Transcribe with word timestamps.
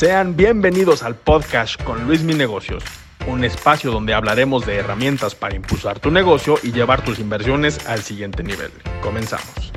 Sean 0.00 0.34
bienvenidos 0.34 1.02
al 1.02 1.14
podcast 1.14 1.78
con 1.82 2.06
Luis 2.06 2.22
Mi 2.22 2.32
Negocios, 2.32 2.82
un 3.26 3.44
espacio 3.44 3.90
donde 3.90 4.14
hablaremos 4.14 4.64
de 4.64 4.76
herramientas 4.76 5.34
para 5.34 5.54
impulsar 5.54 5.98
tu 5.98 6.10
negocio 6.10 6.54
y 6.62 6.72
llevar 6.72 7.04
tus 7.04 7.18
inversiones 7.18 7.86
al 7.86 8.00
siguiente 8.00 8.42
nivel. 8.42 8.72
Comenzamos. 9.02 9.70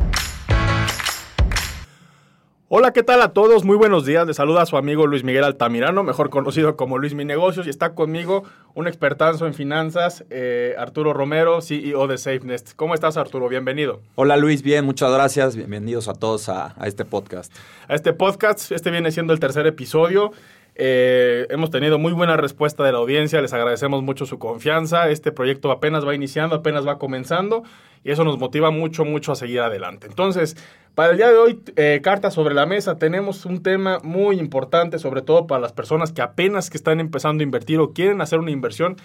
Hola, 2.76 2.92
¿qué 2.92 3.04
tal 3.04 3.22
a 3.22 3.34
todos? 3.34 3.66
Muy 3.66 3.78
buenos 3.78 4.04
días. 4.04 4.26
Les 4.26 4.38
saluda 4.38 4.64
a 4.64 4.66
su 4.66 4.78
amigo 4.78 5.06
Luis 5.06 5.24
Miguel 5.24 5.44
Altamirano, 5.44 6.02
mejor 6.02 6.32
conocido 6.32 6.76
como 6.76 6.98
Luis 6.98 7.14
Mi 7.14 7.24
Negocios, 7.24 7.68
y 7.68 7.70
está 7.70 7.94
conmigo 7.94 8.46
un 8.74 8.88
expertazo 8.88 9.46
en 9.46 9.54
finanzas, 9.54 10.26
eh, 10.32 10.74
Arturo 10.80 11.14
Romero, 11.14 11.62
CEO 11.62 12.08
de 12.08 12.18
SafeNest. 12.18 12.72
¿Cómo 12.76 12.96
estás, 12.96 13.16
Arturo? 13.16 13.48
Bienvenido. 13.48 14.02
Hola, 14.16 14.38
Luis. 14.38 14.64
Bien, 14.64 14.86
muchas 14.86 15.14
gracias. 15.14 15.56
Bienvenidos 15.56 16.08
a 16.08 16.16
todos 16.16 16.50
a, 16.50 16.74
a 16.76 16.88
este 16.88 17.06
podcast. 17.06 17.54
A 17.88 17.94
este 17.94 18.12
podcast, 18.12 18.72
este 18.72 18.90
viene 18.90 19.12
siendo 19.12 19.34
el 19.34 19.40
tercer 19.40 19.68
episodio. 19.68 20.32
Eh, 20.74 21.46
hemos 21.52 21.70
tenido 21.70 22.00
muy 22.00 22.14
buena 22.14 22.38
respuesta 22.38 22.84
de 22.84 22.92
la 22.92 22.98
audiencia, 22.98 23.40
les 23.40 23.54
agradecemos 23.54 24.02
mucho 24.02 24.26
su 24.26 24.40
confianza. 24.40 25.10
Este 25.10 25.32
proyecto 25.32 25.70
apenas 25.70 26.08
va 26.08 26.16
iniciando, 26.16 26.56
apenas 26.56 26.88
va 26.88 26.98
comenzando 26.98 27.62
y 28.04 28.12
eso 28.12 28.24
nos 28.24 28.38
motiva 28.38 28.72
mucho, 28.72 29.06
mucho 29.06 29.32
a 29.32 29.36
seguir 29.36 29.62
adelante. 29.62 30.08
Entonces, 30.08 30.58
para 30.96 31.12
el 31.12 31.18
día 31.18 31.30
de 31.30 31.38
hoy, 31.38 31.62
eh, 31.76 32.02
cartas 32.04 32.34
sobre 32.34 32.54
la 32.54 32.66
mesa, 32.66 32.98
tenemos 32.98 33.46
un 33.46 33.64
tema 33.64 34.00
muy 34.04 34.40
importante, 34.40 35.00
sobre 35.00 35.22
todo 35.22 35.48
para 35.48 35.62
las 35.62 35.74
personas 35.74 36.12
que 36.12 36.22
apenas 36.22 36.70
que 36.70 36.78
están 36.78 37.00
empezando 37.00 37.42
a 37.42 37.46
invertir 37.46 37.80
o 37.80 37.94
quieren 37.94 38.22
hacer 38.22 38.40
una 38.40 38.52
inversión 38.52 38.98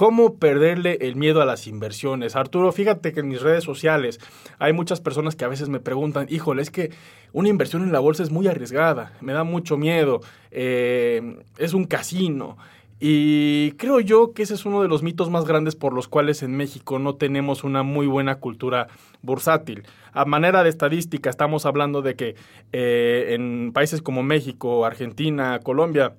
¿Cómo 0.00 0.38
perderle 0.38 0.96
el 1.02 1.14
miedo 1.16 1.42
a 1.42 1.44
las 1.44 1.66
inversiones? 1.66 2.34
Arturo, 2.34 2.72
fíjate 2.72 3.12
que 3.12 3.20
en 3.20 3.28
mis 3.28 3.42
redes 3.42 3.64
sociales 3.64 4.18
hay 4.58 4.72
muchas 4.72 4.98
personas 4.98 5.36
que 5.36 5.44
a 5.44 5.48
veces 5.48 5.68
me 5.68 5.78
preguntan, 5.78 6.26
híjole, 6.30 6.62
es 6.62 6.70
que 6.70 6.90
una 7.34 7.50
inversión 7.50 7.82
en 7.82 7.92
la 7.92 7.98
bolsa 7.98 8.22
es 8.22 8.30
muy 8.30 8.48
arriesgada, 8.48 9.12
me 9.20 9.34
da 9.34 9.44
mucho 9.44 9.76
miedo, 9.76 10.22
eh, 10.52 11.36
es 11.58 11.74
un 11.74 11.84
casino. 11.84 12.56
Y 13.02 13.72
creo 13.72 13.98
yo 14.00 14.34
que 14.34 14.42
ese 14.42 14.52
es 14.52 14.66
uno 14.66 14.82
de 14.82 14.88
los 14.88 15.02
mitos 15.02 15.30
más 15.30 15.46
grandes 15.46 15.74
por 15.74 15.94
los 15.94 16.06
cuales 16.06 16.42
en 16.42 16.54
México 16.54 16.98
no 16.98 17.14
tenemos 17.14 17.64
una 17.64 17.82
muy 17.82 18.06
buena 18.06 18.36
cultura 18.36 18.88
bursátil. 19.22 19.84
A 20.12 20.26
manera 20.26 20.62
de 20.62 20.68
estadística, 20.68 21.30
estamos 21.30 21.64
hablando 21.64 22.02
de 22.02 22.14
que 22.14 22.34
eh, 22.72 23.28
en 23.30 23.72
países 23.72 24.02
como 24.02 24.22
México, 24.22 24.84
Argentina, 24.84 25.60
Colombia, 25.60 26.14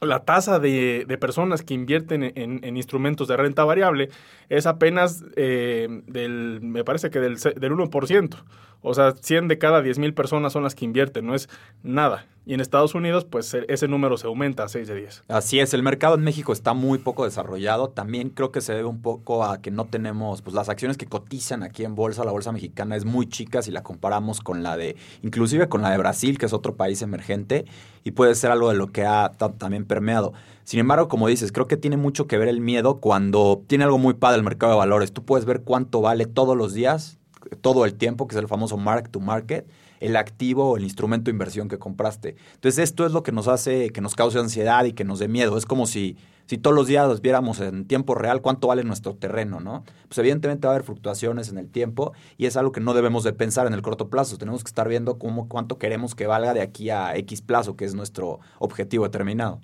la 0.00 0.20
tasa 0.20 0.58
de, 0.58 1.04
personas 1.20 1.62
que 1.62 1.74
invierten 1.74 2.32
en, 2.34 2.76
instrumentos 2.76 3.28
de 3.28 3.36
renta 3.36 3.64
variable 3.64 4.08
es 4.48 4.66
apenas 4.66 5.24
eh, 5.36 5.88
del, 6.06 6.60
me 6.62 6.84
parece 6.84 7.10
que 7.10 7.20
del, 7.20 7.36
del 7.36 7.72
1%. 7.72 8.44
O 8.80 8.94
sea, 8.94 9.12
100 9.12 9.48
de 9.48 9.58
cada 9.58 9.82
10 9.82 9.98
mil 9.98 10.14
personas 10.14 10.52
son 10.52 10.62
las 10.62 10.74
que 10.74 10.84
invierten, 10.84 11.26
no 11.26 11.34
es 11.34 11.48
nada. 11.82 12.26
Y 12.46 12.54
en 12.54 12.60
Estados 12.60 12.94
Unidos, 12.94 13.26
pues 13.26 13.52
e, 13.52 13.66
ese 13.68 13.88
número 13.88 14.16
se 14.16 14.26
aumenta 14.26 14.64
a 14.64 14.68
6 14.68 14.88
de 14.88 14.94
10. 14.94 15.24
Así 15.28 15.60
es, 15.60 15.74
el 15.74 15.82
mercado 15.82 16.14
en 16.14 16.22
México 16.22 16.54
está 16.54 16.72
muy 16.72 16.98
poco 16.98 17.24
desarrollado. 17.24 17.90
También 17.90 18.30
creo 18.30 18.52
que 18.52 18.62
se 18.62 18.72
debe 18.72 18.88
un 18.88 19.02
poco 19.02 19.44
a 19.44 19.60
que 19.60 19.70
no 19.70 19.84
tenemos, 19.84 20.40
pues 20.40 20.54
las 20.54 20.70
acciones 20.70 20.96
que 20.96 21.04
cotizan 21.04 21.62
aquí 21.62 21.84
en 21.84 21.94
bolsa, 21.94 22.24
la 22.24 22.32
bolsa 22.32 22.50
mexicana 22.50 22.96
es 22.96 23.04
muy 23.04 23.26
chica 23.26 23.60
si 23.60 23.70
la 23.70 23.82
comparamos 23.82 24.40
con 24.40 24.62
la 24.62 24.78
de, 24.78 24.96
inclusive 25.22 25.68
con 25.68 25.82
la 25.82 25.90
de 25.90 25.98
Brasil, 25.98 26.38
que 26.38 26.46
es 26.46 26.54
otro 26.54 26.76
país 26.76 27.02
emergente, 27.02 27.66
y 28.02 28.12
puede 28.12 28.34
ser 28.34 28.50
algo 28.50 28.70
de 28.70 28.76
lo 28.76 28.86
que 28.86 29.04
ha 29.04 29.32
también 29.58 29.84
permeado. 29.84 30.32
Sin 30.64 30.80
embargo, 30.80 31.08
como 31.08 31.28
dices, 31.28 31.52
creo 31.52 31.66
que 31.66 31.76
tiene 31.76 31.98
mucho 31.98 32.26
que 32.26 32.38
ver 32.38 32.48
el 32.48 32.60
miedo 32.60 33.00
cuando 33.00 33.62
tiene 33.66 33.84
algo 33.84 33.98
muy 33.98 34.14
padre 34.14 34.38
el 34.38 34.44
mercado 34.44 34.72
de 34.72 34.78
valores. 34.78 35.12
Tú 35.12 35.22
puedes 35.24 35.44
ver 35.44 35.62
cuánto 35.62 36.00
vale 36.00 36.24
todos 36.24 36.56
los 36.56 36.72
días 36.72 37.17
todo 37.60 37.84
el 37.84 37.94
tiempo, 37.94 38.26
que 38.26 38.34
es 38.34 38.40
el 38.40 38.48
famoso 38.48 38.76
mark 38.76 39.10
to 39.10 39.20
market, 39.20 39.68
el 40.00 40.16
activo 40.16 40.70
o 40.70 40.76
el 40.76 40.84
instrumento 40.84 41.26
de 41.26 41.32
inversión 41.32 41.68
que 41.68 41.78
compraste. 41.78 42.36
Entonces, 42.54 42.84
esto 42.84 43.06
es 43.06 43.12
lo 43.12 43.22
que 43.22 43.32
nos 43.32 43.48
hace 43.48 43.90
que 43.90 44.00
nos 44.00 44.14
cause 44.14 44.38
ansiedad 44.38 44.84
y 44.84 44.92
que 44.92 45.04
nos 45.04 45.18
dé 45.18 45.28
miedo. 45.28 45.56
Es 45.58 45.66
como 45.66 45.86
si, 45.86 46.16
si 46.46 46.58
todos 46.58 46.74
los 46.74 46.86
días 46.86 47.20
viéramos 47.20 47.60
en 47.60 47.86
tiempo 47.86 48.14
real 48.14 48.40
cuánto 48.40 48.68
vale 48.68 48.84
nuestro 48.84 49.14
terreno, 49.14 49.60
¿no? 49.60 49.84
Pues 50.08 50.18
evidentemente 50.18 50.66
va 50.66 50.72
a 50.72 50.76
haber 50.76 50.86
fluctuaciones 50.86 51.48
en 51.48 51.58
el 51.58 51.68
tiempo 51.68 52.12
y 52.36 52.46
es 52.46 52.56
algo 52.56 52.72
que 52.72 52.80
no 52.80 52.94
debemos 52.94 53.24
de 53.24 53.32
pensar 53.32 53.66
en 53.66 53.74
el 53.74 53.82
corto 53.82 54.08
plazo. 54.08 54.38
Tenemos 54.38 54.62
que 54.62 54.68
estar 54.68 54.88
viendo 54.88 55.18
cómo, 55.18 55.48
cuánto 55.48 55.78
queremos 55.78 56.14
que 56.14 56.26
valga 56.26 56.54
de 56.54 56.60
aquí 56.60 56.90
a 56.90 57.16
X 57.16 57.42
plazo, 57.42 57.76
que 57.76 57.84
es 57.84 57.94
nuestro 57.94 58.40
objetivo 58.58 59.04
determinado. 59.04 59.60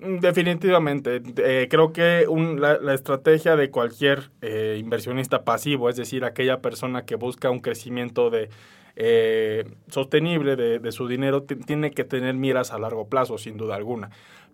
Definitivamente. 0.00 1.20
Eh, 1.38 1.66
creo 1.68 1.92
que 1.92 2.26
la, 2.56 2.94
estrategia 2.94 3.56
de 3.56 3.70
cualquier 3.70 4.30
eh, 4.42 4.76
inversionista 4.78 5.44
pasivo, 5.44 5.88
es 5.88 5.96
decir, 5.96 6.24
aquella 6.24 6.60
persona 6.60 7.04
que 7.04 7.16
busca 7.16 7.50
un 7.50 7.58
crecimiento 7.58 8.30
de, 8.30 8.48
eh, 8.94 9.64
sostenible 9.88 10.54
de, 10.54 10.92
su 10.92 11.08
dinero, 11.08 11.42
tiene 11.42 11.90
que 11.90 12.04
tener 12.04 12.34
miras 12.34 12.72
a 12.72 12.78
largo 12.78 13.08
plazo, 13.08 13.38
sin 13.38 13.56
duda 13.56 13.74
alguna. 13.74 14.10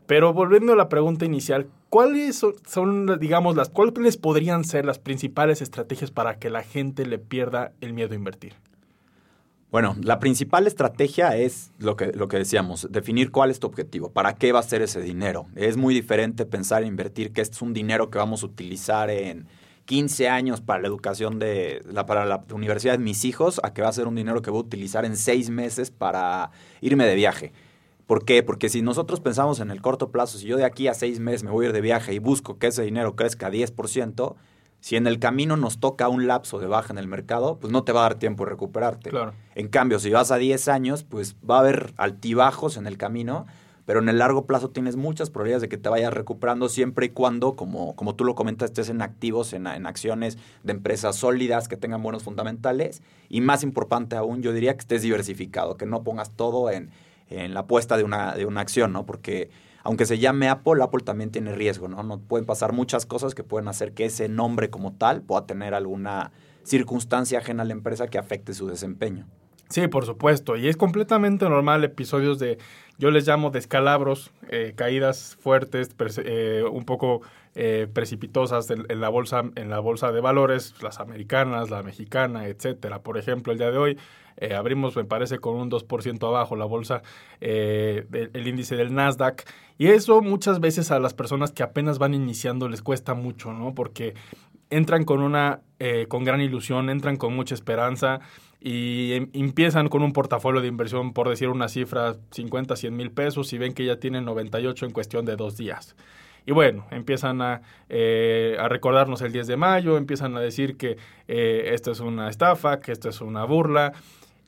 Pero 0.07 0.33
volviendo 0.33 0.73
a 0.73 0.77
la 0.77 0.89
pregunta 0.89 1.27
inicial, 1.27 1.67
¿cuáles 1.91 2.37
son, 2.37 2.55
son, 2.67 3.19
digamos, 3.19 3.55
las 3.55 3.69
cuáles 3.69 4.17
podrían 4.17 4.65
ser 4.65 4.87
las 4.87 4.99
principales 4.99 5.61
estrategias 5.61 6.11
para 6.11 6.39
que 6.39 6.49
la 6.49 6.63
gente 6.63 7.07
le 7.07 7.19
pierda 7.19 7.73
el 7.83 7.93
miedo 7.93 8.13
a 8.13 8.17
invertir? 8.17 8.55
Bueno, 9.75 9.97
la 10.05 10.21
principal 10.21 10.69
estrategia 10.69 11.37
es 11.37 11.73
lo 11.81 11.97
que, 11.97 12.13
lo 12.13 12.29
que 12.29 12.37
decíamos, 12.37 12.87
definir 12.93 13.33
cuál 13.33 13.51
es 13.51 13.59
tu 13.59 13.67
objetivo, 13.67 14.09
para 14.09 14.37
qué 14.37 14.53
va 14.53 14.61
a 14.61 14.63
ser 14.63 14.83
ese 14.83 15.01
dinero. 15.01 15.49
Es 15.57 15.77
muy 15.77 15.93
diferente 15.93 16.47
pensar 16.47 16.83
en 16.83 16.91
invertir 16.91 17.33
que 17.33 17.41
este 17.41 17.57
es 17.57 17.61
un 17.61 17.73
dinero 17.75 18.09
que 18.09 18.19
vamos 18.19 18.45
a 18.45 18.47
utilizar 18.47 19.11
en 19.11 19.49
15 19.87 20.29
años 20.29 20.61
para 20.61 20.81
la 20.81 20.87
educación 20.87 21.41
de 21.41 21.83
la, 21.91 22.07
para 22.07 22.25
la 22.25 22.45
universidad 22.55 22.93
de 22.93 23.03
mis 23.03 23.25
hijos, 23.25 23.61
a 23.65 23.75
que 23.75 23.83
va 23.83 23.89
a 23.89 23.93
ser 23.93 24.07
un 24.07 24.15
dinero 24.15 24.43
que 24.43 24.51
voy 24.53 24.59
a 24.59 24.65
utilizar 24.65 25.05
en 25.05 25.17
seis 25.17 25.51
meses 25.51 25.91
para 25.91 26.53
irme 26.81 27.05
de 27.05 27.17
viaje. 27.17 27.53
¿Por 28.07 28.25
qué? 28.25 28.45
Porque 28.45 28.69
si 28.69 28.81
nosotros 28.81 29.19
pensamos 29.19 29.59
en 29.59 29.73
el 29.73 29.83
corto 29.83 30.13
plazo, 30.13 30.39
si 30.39 30.47
yo 30.47 30.57
de 30.57 30.67
aquí 30.67 30.87
a 30.87 30.95
seis 30.95 31.19
meses 31.19 31.43
me 31.43 31.51
voy 31.51 31.67
a 31.67 31.69
ir 31.71 31.75
de 31.75 31.81
viaje 31.81 32.15
y 32.15 32.21
busco 32.21 32.61
que 32.61 32.69
ese 32.69 32.85
dinero 32.85 33.17
crezca 33.17 33.49
a 33.49 33.51
10%, 33.51 34.37
si 34.85 34.97
en 34.97 35.07
el 35.07 35.19
camino 35.19 35.57
nos 35.57 35.81
toca 35.81 36.11
un 36.11 36.27
lapso 36.27 36.59
de 36.59 36.67
baja 36.67 36.93
en 36.93 36.99
el 36.99 37.09
mercado, 37.09 37.59
pues 37.59 37.73
no 37.73 37.85
te 37.85 37.93
va 37.93 38.01
a 38.01 38.03
dar 38.03 38.17
tiempo 38.17 38.45
de 38.45 38.51
recuperarte. 38.51 39.09
Claro. 39.09 39.33
En 39.55 39.69
cambio, 39.69 39.99
si 39.99 40.11
vas 40.11 40.31
a 40.31 40.37
10 40.37 40.69
años, 40.69 41.05
pues 41.05 41.37
va 41.37 41.57
a 41.57 41.61
haber 41.61 41.95
altibajos 41.97 42.77
en 42.77 42.87
el 42.87 42.99
camino, 42.99 43.47
pero 43.87 44.01
en 44.01 44.11
el 44.11 44.19
largo 44.19 44.45
plazo 44.45 44.69
tienes 44.69 44.97
muchas 44.97 45.31
probabilidades 45.31 45.63
de 45.63 45.69
que 45.71 45.79
te 45.79 45.89
vayas 45.89 46.13
recuperando 46.13 46.69
siempre 46.69 47.07
y 47.07 47.09
cuando, 47.09 47.57
como, 47.57 47.97
como 47.97 48.15
tú 48.15 48.25
lo 48.25 48.35
comentas, 48.35 48.73
estés 48.73 48.91
en 48.91 49.01
activos, 49.01 49.55
en, 49.55 49.67
en 49.67 49.87
acciones 49.87 50.37
de 50.65 50.73
empresas 50.73 51.17
sólidas 51.17 51.67
que 51.67 51.79
tengan 51.79 52.03
buenos 52.03 52.23
fundamentales 52.23 53.03
y 53.31 53.41
más 53.41 53.63
importante 53.63 54.17
aún, 54.17 54.43
yo 54.43 54.53
diría 54.53 54.75
que 54.75 54.81
estés 54.81 55.01
diversificado, 55.01 55.79
que 55.79 55.87
no 55.87 56.03
pongas 56.03 56.33
todo 56.33 56.71
en, 56.71 56.91
en 57.31 57.55
la 57.55 57.61
apuesta 57.61 57.97
de 57.97 58.05
una, 58.05 58.35
de 58.35 58.45
una 58.45 58.61
acción, 58.61 58.93
¿no? 58.93 59.07
Porque 59.07 59.49
aunque 59.85 60.07
se 60.07 60.19
llame 60.19 60.49
Apple, 60.49 60.83
Apple 60.83 61.05
también 61.05 61.31
tiene 61.31 61.55
riesgo, 61.55 61.89
¿no? 61.89 62.03
No 62.03 62.19
pueden 62.19 62.47
pasar 62.47 62.73
muchas 62.73 63.05
cosas 63.07 63.35
que 63.35 63.45
pueden 63.45 63.69
hacer 63.69 63.93
que 63.93 64.07
ese 64.07 64.29
nombre 64.29 64.71
como 64.71 64.95
tal 64.95 65.21
pueda 65.23 65.47
tener 65.47 65.75
alguna 65.75 66.33
circunstancia 66.65 67.39
ajena 67.39 67.63
a 67.63 67.67
la 67.67 67.75
empresa 67.75 68.09
que 68.09 68.19
afecte 68.19 68.55
su 68.55 68.67
desempeño. 68.67 69.27
Sí, 69.69 69.87
por 69.89 70.07
supuesto. 70.07 70.57
Y 70.57 70.69
es 70.69 70.77
completamente 70.77 71.49
normal 71.49 71.85
episodios 71.85 72.39
de, 72.39 72.59
yo 72.99 73.11
les 73.11 73.27
llamo 73.27 73.51
descalabros, 73.51 74.31
eh, 74.49 74.73
caídas 74.75 75.37
fuertes, 75.41 75.95
eh, 76.25 76.65
un 76.71 76.85
poco 76.85 77.21
eh, 77.55 77.87
precipitosas 77.93 78.71
en, 78.71 79.01
la 79.01 79.09
bolsa, 79.09 79.43
en 79.55 79.69
la 79.69 79.81
bolsa 79.81 80.13
de 80.13 80.21
valores, 80.21 80.75
las 80.83 80.99
americanas, 81.01 81.71
la 81.71 81.83
mexicana, 81.83 82.47
etcétera. 82.47 83.03
Por 83.03 83.19
ejemplo, 83.19 83.53
el 83.53 83.59
día 83.59 83.71
de 83.71 83.79
hoy 83.79 83.99
eh, 84.37 84.55
abrimos, 84.55 84.97
me 84.97 85.05
parece, 85.05 85.39
con 85.39 85.57
un 85.57 85.71
2% 85.71 86.27
abajo 86.27 86.57
la 86.57 86.65
bolsa, 86.65 87.03
eh, 87.41 88.07
el 88.33 88.47
índice 88.47 88.77
del 88.77 88.95
Nasdaq. 88.95 89.45
Y 89.79 89.89
eso 89.89 90.21
muchas 90.23 90.61
veces 90.61 90.91
a 90.91 90.99
las 90.99 91.15
personas 91.15 91.53
que 91.53 91.63
apenas 91.63 91.99
van 91.99 92.15
iniciando 92.15 92.69
les 92.69 92.83
cuesta 92.83 93.15
mucho, 93.15 93.53
¿no? 93.53 93.75
Porque 93.75 94.15
entran 94.71 95.05
con 95.05 95.21
una, 95.21 95.61
eh, 95.79 96.07
con 96.09 96.25
gran 96.25 96.41
ilusión, 96.41 96.91
entran 96.91 97.17
con 97.17 97.35
mucha 97.35 97.55
esperanza 97.55 98.21
y 98.61 99.13
em, 99.13 99.31
empiezan 99.35 99.89
con 99.89 100.03
un 100.03 100.13
portafolio 100.13 100.61
de 100.61 100.69
inversión, 100.69 101.13
por 101.13 101.29
decir 101.29 101.49
una 101.49 101.69
cifra, 101.69 102.17
50, 102.31 102.77
100 102.77 102.97
mil 102.97 103.11
pesos 103.11 103.53
y 103.53 103.59
ven 103.59 103.75
que 103.75 103.85
ya 103.85 103.97
tienen 104.01 104.25
98 104.25 104.87
en 104.87 104.93
cuestión 104.93 105.25
de 105.25 105.37
dos 105.37 105.57
días. 105.57 105.95
Y 106.47 106.53
bueno, 106.53 106.87
empiezan 106.91 107.41
a, 107.41 107.55
a, 107.55 108.69
recordarnos 108.69 109.23
el 109.23 109.33
10 109.33 109.47
de 109.47 109.57
mayo, 109.57 109.97
empiezan 109.97 110.37
a 110.37 110.41
decir 110.41 110.77
que 110.77 110.99
esto 111.27 111.91
es 111.91 112.01
una 112.01 112.29
estafa, 112.29 112.81
que 112.81 112.93
esto 112.93 113.09
es 113.09 113.23
una 113.23 113.45
burla, 113.45 113.95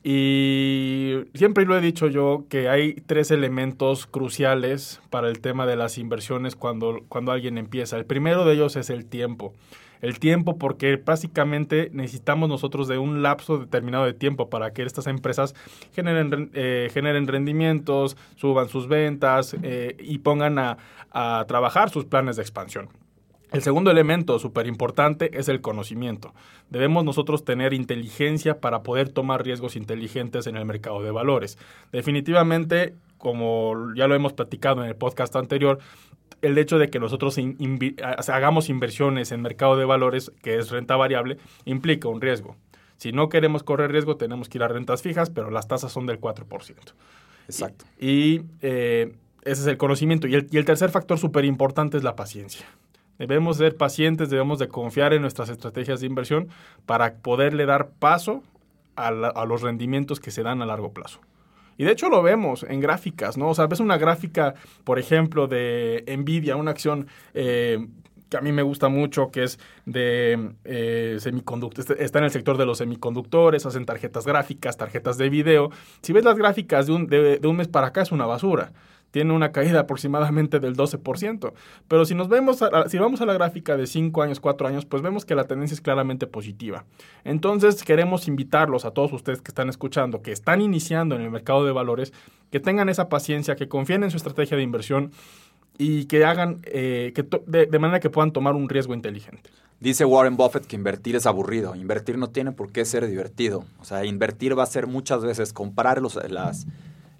y 0.09 1.25
siempre 1.33 1.65
lo 1.65 1.77
he 1.77 1.81
dicho 1.81 2.07
yo 2.07 2.45
que 2.47 2.69
hay 2.69 2.93
tres 2.93 3.29
elementos 3.29 4.07
cruciales 4.07 5.01
para 5.09 5.27
el 5.27 5.41
tema 5.41 5.65
de 5.65 5.75
las 5.75 5.97
inversiones 5.97 6.55
cuando, 6.55 7.01
cuando 7.09 7.33
alguien 7.33 7.57
empieza. 7.57 7.97
El 7.97 8.05
primero 8.05 8.45
de 8.45 8.53
ellos 8.53 8.77
es 8.77 8.89
el 8.89 9.05
tiempo. 9.05 9.53
El 9.99 10.19
tiempo 10.19 10.57
porque 10.57 10.95
básicamente 10.95 11.89
necesitamos 11.91 12.47
nosotros 12.47 12.87
de 12.87 12.97
un 12.97 13.21
lapso 13.21 13.57
determinado 13.57 14.05
de 14.05 14.13
tiempo 14.13 14.49
para 14.49 14.71
que 14.71 14.83
estas 14.83 15.07
empresas 15.07 15.55
generen, 15.91 16.51
eh, 16.53 16.89
generen 16.93 17.27
rendimientos, 17.27 18.15
suban 18.37 18.69
sus 18.69 18.87
ventas 18.87 19.57
eh, 19.61 19.97
y 19.99 20.19
pongan 20.19 20.57
a, 20.57 20.77
a 21.11 21.43
trabajar 21.49 21.89
sus 21.89 22.05
planes 22.05 22.37
de 22.37 22.43
expansión. 22.43 22.87
El 23.51 23.61
segundo 23.61 23.91
elemento 23.91 24.39
súper 24.39 24.67
importante 24.67 25.37
es 25.39 25.47
el 25.47 25.61
conocimiento. 25.61 26.33
Debemos 26.69 27.05
nosotros 27.05 27.45
tener 27.45 27.73
inteligencia 27.73 28.59
para 28.59 28.83
poder 28.83 29.09
tomar 29.09 29.43
riesgos 29.43 29.77
inteligentes 29.77 30.47
en 30.47 30.57
el 30.57 30.65
mercado 30.65 31.01
de 31.01 31.11
valores. 31.11 31.57
Definitivamente 31.91 32.95
como 33.17 33.93
ya 33.95 34.07
lo 34.07 34.15
hemos 34.15 34.33
platicado 34.33 34.83
en 34.83 34.89
el 34.89 34.95
podcast 34.95 35.35
anterior, 35.35 35.79
el 36.41 36.57
hecho 36.57 36.77
de 36.77 36.89
que 36.89 36.99
nosotros 36.99 37.37
hagamos 38.27 38.69
inversiones 38.69 39.31
en 39.31 39.41
mercado 39.41 39.75
de 39.75 39.85
valores, 39.85 40.31
que 40.41 40.57
es 40.57 40.69
renta 40.69 40.95
variable, 40.95 41.37
implica 41.65 42.07
un 42.07 42.21
riesgo. 42.21 42.55
Si 42.97 43.11
no 43.11 43.29
queremos 43.29 43.63
correr 43.63 43.91
riesgo, 43.91 44.17
tenemos 44.17 44.49
que 44.49 44.57
ir 44.57 44.63
a 44.63 44.67
rentas 44.67 45.01
fijas, 45.01 45.29
pero 45.29 45.51
las 45.51 45.67
tasas 45.67 45.91
son 45.91 46.05
del 46.05 46.19
4%. 46.19 46.75
Exacto. 47.47 47.85
Y, 47.99 48.41
eh, 48.61 49.13
ese 49.43 49.61
es 49.61 49.67
el 49.67 49.77
conocimiento. 49.77 50.27
Y 50.27 50.35
el, 50.35 50.47
y 50.51 50.57
el 50.57 50.65
tercer 50.65 50.89
factor 50.89 51.17
súper 51.17 51.45
importante 51.45 51.97
es 51.97 52.03
la 52.03 52.15
paciencia. 52.15 52.65
Debemos 53.17 53.57
ser 53.57 53.75
pacientes, 53.75 54.29
debemos 54.29 54.59
de 54.59 54.67
confiar 54.67 55.13
en 55.13 55.21
nuestras 55.21 55.49
estrategias 55.49 56.01
de 56.01 56.07
inversión 56.07 56.49
para 56.85 57.15
poderle 57.15 57.65
dar 57.65 57.89
paso 57.89 58.43
a, 58.95 59.07
a 59.07 59.45
los 59.45 59.61
rendimientos 59.61 60.19
que 60.19 60.31
se 60.31 60.43
dan 60.43 60.61
a 60.61 60.65
largo 60.65 60.93
plazo. 60.93 61.19
Y 61.77 61.83
de 61.83 61.91
hecho 61.91 62.09
lo 62.09 62.23
vemos 62.23 62.63
en 62.63 62.79
gráficas, 62.79 63.37
¿no? 63.37 63.49
O 63.49 63.55
sea, 63.55 63.67
ves 63.67 63.79
una 63.79 63.97
gráfica, 63.97 64.55
por 64.83 64.97
ejemplo, 64.97 65.47
de 65.47 66.03
Nvidia, 66.07 66.55
una 66.55 66.71
acción 66.71 67.07
eh, 67.35 67.87
que 68.29 68.37
a 68.37 68.41
mí 68.41 68.51
me 68.51 68.63
gusta 68.63 68.89
mucho, 68.89 69.29
que 69.31 69.43
es 69.43 69.59
de 69.85 70.53
eh, 70.65 71.17
semiconductores, 71.19 71.89
este, 71.89 72.03
está 72.03 72.19
en 72.19 72.25
el 72.25 72.31
sector 72.31 72.57
de 72.57 72.65
los 72.65 72.79
semiconductores, 72.79 73.65
hacen 73.65 73.85
tarjetas 73.85 74.25
gráficas, 74.25 74.75
tarjetas 74.75 75.17
de 75.17 75.29
video. 75.29 75.69
Si 76.01 76.13
ves 76.13 76.25
las 76.25 76.37
gráficas 76.37 76.87
de 76.87 76.93
un, 76.93 77.07
de 77.07 77.39
un 77.43 77.55
mes 77.55 77.67
para 77.67 77.87
acá 77.87 78.01
es 78.01 78.11
una 78.11 78.25
basura 78.25 78.73
tiene 79.11 79.33
una 79.33 79.51
caída 79.51 79.81
aproximadamente 79.81 80.59
del 80.59 80.75
12%. 80.75 81.53
Pero 81.87 82.05
si 82.05 82.15
nos 82.15 82.27
vemos, 82.29 82.59
si 82.87 82.97
vamos 82.97 83.21
a 83.21 83.25
la 83.25 83.33
gráfica 83.33 83.77
de 83.77 83.87
5 83.87 84.21
años, 84.21 84.39
4 84.39 84.67
años, 84.67 84.85
pues 84.85 85.01
vemos 85.01 85.25
que 85.25 85.35
la 85.35 85.45
tendencia 85.45 85.75
es 85.75 85.81
claramente 85.81 86.27
positiva. 86.27 86.85
Entonces 87.23 87.83
queremos 87.83 88.27
invitarlos 88.27 88.85
a 88.85 88.91
todos 88.91 89.13
ustedes 89.13 89.41
que 89.41 89.51
están 89.51 89.69
escuchando, 89.69 90.21
que 90.21 90.31
están 90.31 90.61
iniciando 90.61 91.15
en 91.15 91.21
el 91.21 91.31
mercado 91.31 91.65
de 91.65 91.71
valores, 91.71 92.13
que 92.51 92.59
tengan 92.59 92.89
esa 92.89 93.09
paciencia, 93.09 93.55
que 93.55 93.67
confíen 93.67 94.03
en 94.03 94.11
su 94.11 94.17
estrategia 94.17 94.57
de 94.57 94.63
inversión 94.63 95.11
y 95.77 96.05
que 96.05 96.25
hagan 96.25 96.61
eh, 96.65 97.13
que 97.13 97.25
de, 97.45 97.79
manera 97.79 97.99
que 97.99 98.09
puedan 98.09 98.31
tomar 98.31 98.55
un 98.55 98.67
riesgo 98.67 98.93
inteligente. 98.93 99.49
Dice 99.79 100.05
Warren 100.05 100.37
Buffett 100.37 100.65
que 100.65 100.75
invertir 100.75 101.15
es 101.15 101.27
aburrido. 101.27 101.75
Invertir 101.75 102.17
no 102.17 102.29
tiene 102.29 102.51
por 102.51 102.71
qué 102.71 102.83
ser 102.83 103.05
divertido. 103.07 103.63
O 103.79 103.85
sea, 103.85 104.05
invertir 104.05 104.57
va 104.57 104.63
a 104.63 104.67
ser 104.67 104.87
muchas 104.87 105.23
veces 105.23 105.53
comprar 105.53 106.01
los, 106.01 106.15
las, 106.29 106.65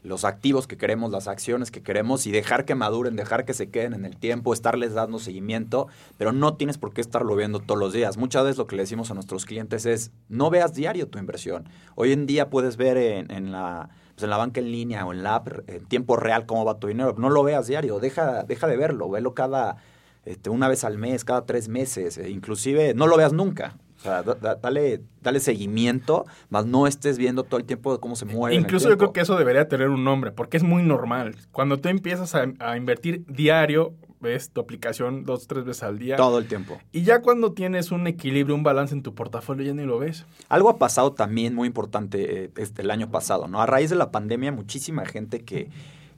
los 0.08 0.26
activos 0.26 0.68
que 0.68 0.78
queremos, 0.78 1.12
las 1.12 1.28
acciones 1.28 1.70
que 1.70 1.84
queremos 1.84 2.26
y 2.26 2.32
dejar 2.32 2.66
que 2.66 2.76
maduren, 2.76 3.16
dejar 3.16 3.46
que 3.46 3.54
se 3.54 3.70
queden 3.70 3.94
en 3.94 4.06
el 4.06 4.18
tiempo, 4.18 4.54
estarles 4.54 4.94
dando 4.94 5.20
seguimiento, 5.20 5.88
pero 6.18 6.32
no 6.32 6.56
tienes 6.56 6.78
por 6.78 6.94
qué 6.94 7.02
estarlo 7.02 7.36
viendo 7.36 7.60
todos 7.60 7.80
los 7.80 7.94
días. 7.94 8.18
Muchas 8.18 8.44
veces 8.44 8.58
lo 8.58 8.68
que 8.68 8.76
le 8.76 8.84
decimos 8.84 9.12
a 9.12 9.14
nuestros 9.14 9.46
clientes 9.46 9.86
es, 9.86 10.12
no 10.30 10.50
veas 10.50 10.74
diario 10.74 11.08
tu 11.08 11.20
inversión. 11.20 11.70
Hoy 11.96 12.14
en 12.14 12.26
día 12.26 12.50
puedes 12.50 12.78
ver 12.78 12.98
en, 12.98 13.52
la, 13.52 13.90
pues 14.16 14.24
en 14.24 14.30
la 14.30 14.38
banca 14.38 14.60
en 14.60 14.72
línea 14.72 15.06
o 15.06 15.14
en 15.14 15.24
la 15.24 15.36
app 15.36 15.48
en 15.68 15.86
tiempo 15.86 16.16
real 16.16 16.46
cómo 16.46 16.66
va 16.66 16.80
tu 16.80 16.88
dinero. 16.88 17.16
No 17.18 17.30
lo 17.30 17.44
veas 17.44 17.68
diario, 17.68 18.00
deja, 18.00 18.44
deja 18.44 18.68
de 18.68 18.78
verlo, 18.78 19.10
velo 19.10 19.34
cada... 19.34 19.78
Este, 20.26 20.50
una 20.50 20.68
vez 20.68 20.84
al 20.84 20.98
mes, 20.98 21.24
cada 21.24 21.46
tres 21.46 21.70
meses, 21.70 22.18
e 22.18 22.30
inclusive 22.30 22.94
no 22.94 23.08
lo 23.08 23.16
veas 23.16 23.32
nunca. 23.32 23.78
Sea, 24.08 24.24
dale, 24.62 25.02
dale 25.22 25.40
seguimiento, 25.42 26.26
más 26.50 26.66
no 26.66 26.88
estés 26.88 27.18
viendo 27.18 27.44
todo 27.44 27.60
el 27.60 27.66
tiempo 27.66 28.00
cómo 28.00 28.16
se 28.16 28.24
mueve. 28.24 28.56
Incluso 28.56 28.88
yo 28.88 28.98
creo 28.98 29.12
que 29.12 29.20
eso 29.20 29.38
debería 29.38 29.68
tener 29.68 29.90
un 29.90 30.06
nombre, 30.06 30.32
porque 30.32 30.56
es 30.56 30.64
muy 30.64 30.82
normal. 30.82 31.36
Cuando 31.52 31.78
tú 31.78 31.90
empiezas 31.90 32.34
a, 32.34 32.78
invertir 32.78 33.26
diario, 33.28 33.94
ves 34.22 34.50
tu 34.50 34.62
aplicación 34.62 35.26
dos, 35.26 35.48
tres 35.48 35.66
veces 35.66 35.84
al 35.84 36.00
día. 36.00 36.16
Todo 36.16 36.38
el 36.40 36.48
tiempo. 36.48 36.78
Y 36.94 37.04
ya 37.04 37.22
cuando 37.22 37.52
tienes 37.52 37.92
un 37.92 38.08
equilibrio, 38.08 38.56
un 38.56 38.64
balance 38.64 38.96
en 38.96 39.04
tu 39.04 39.14
portafolio, 39.14 39.66
ya 39.66 39.74
ni 39.74 39.84
lo 39.84 40.00
ves. 40.00 40.26
Algo 40.48 40.70
ha 40.70 40.78
pasado 40.78 41.12
también 41.12 41.54
muy 41.54 41.68
importante 41.68 42.46
eh, 42.46 42.52
este, 42.56 42.84
el 42.84 42.92
año 42.92 43.12
pasado, 43.12 43.50
¿no? 43.50 43.62
A 43.62 43.66
raíz 43.66 43.90
de 43.90 43.98
la 43.98 44.10
pandemia, 44.10 44.54
muchísima 44.54 45.06
gente 45.06 45.44
que 45.44 45.70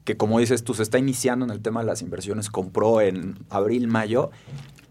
que 0.09 0.17
como 0.17 0.39
dices 0.39 0.63
tú, 0.63 0.73
se 0.73 0.81
está 0.81 0.97
iniciando 0.97 1.45
en 1.45 1.51
el 1.51 1.61
tema 1.61 1.81
de 1.81 1.85
las 1.85 2.01
inversiones, 2.01 2.49
compró 2.49 2.99
en 2.99 3.37
abril, 3.51 3.87
mayo, 3.87 4.31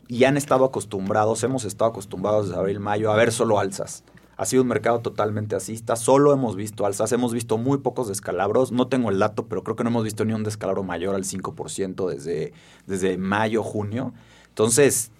y 0.08 0.24
han 0.24 0.38
estado 0.38 0.64
acostumbrados, 0.64 1.44
hemos 1.44 1.64
estado 1.64 1.90
acostumbrados 1.90 2.48
desde 2.48 2.58
abril, 2.58 2.80
mayo 2.80 3.12
a 3.12 3.16
ver 3.16 3.30
solo 3.30 3.60
alzas. 3.60 4.02
Ha 4.38 4.46
sido 4.46 4.62
un 4.62 4.68
mercado 4.68 5.00
totalmente 5.00 5.54
asista, 5.56 5.96
solo 5.96 6.32
hemos 6.32 6.56
visto 6.56 6.86
alzas, 6.86 7.12
hemos 7.12 7.32
visto 7.32 7.58
muy 7.58 7.78
pocos 7.78 8.08
descalabros, 8.08 8.72
no 8.72 8.88
tengo 8.88 9.10
el 9.10 9.18
dato, 9.18 9.46
pero 9.46 9.62
creo 9.62 9.76
que 9.76 9.84
no 9.84 9.90
hemos 9.90 10.04
visto 10.04 10.24
ni 10.24 10.32
un 10.32 10.44
descalabro 10.44 10.82
mayor 10.82 11.14
al 11.14 11.24
5% 11.24 12.08
desde, 12.08 12.52
desde 12.86 13.18
mayo, 13.18 13.62
junio. 13.62 14.14
Entonces, 14.48 15.10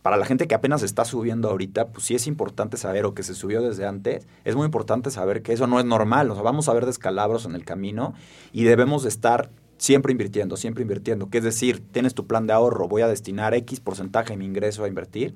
para 0.00 0.16
la 0.16 0.26
gente 0.26 0.48
que 0.48 0.54
apenas 0.54 0.82
está 0.82 1.04
subiendo 1.04 1.48
ahorita, 1.50 1.88
pues 1.88 2.06
sí 2.06 2.14
es 2.14 2.26
importante 2.26 2.76
saber, 2.76 3.04
o 3.04 3.14
que 3.14 3.22
se 3.22 3.34
subió 3.34 3.62
desde 3.62 3.86
antes, 3.86 4.26
es 4.44 4.56
muy 4.56 4.64
importante 4.64 5.10
saber 5.10 5.42
que 5.42 5.52
eso 5.52 5.66
no 5.68 5.78
es 5.78 5.84
normal, 5.84 6.30
o 6.30 6.34
sea, 6.34 6.42
vamos 6.42 6.68
a 6.68 6.72
ver 6.72 6.86
descalabros 6.86 7.44
en 7.44 7.54
el 7.54 7.64
camino 7.64 8.14
y 8.52 8.64
debemos 8.64 9.04
de 9.04 9.10
estar 9.10 9.50
siempre 9.82 10.12
invirtiendo, 10.12 10.56
siempre 10.56 10.82
invirtiendo. 10.82 11.28
Que 11.28 11.38
es 11.38 11.44
decir, 11.44 11.82
tienes 11.90 12.14
tu 12.14 12.28
plan 12.28 12.46
de 12.46 12.52
ahorro, 12.52 12.86
voy 12.86 13.02
a 13.02 13.08
destinar 13.08 13.52
X 13.54 13.80
porcentaje 13.80 14.30
de 14.30 14.36
mi 14.36 14.44
ingreso 14.44 14.84
a 14.84 14.88
invertir. 14.88 15.34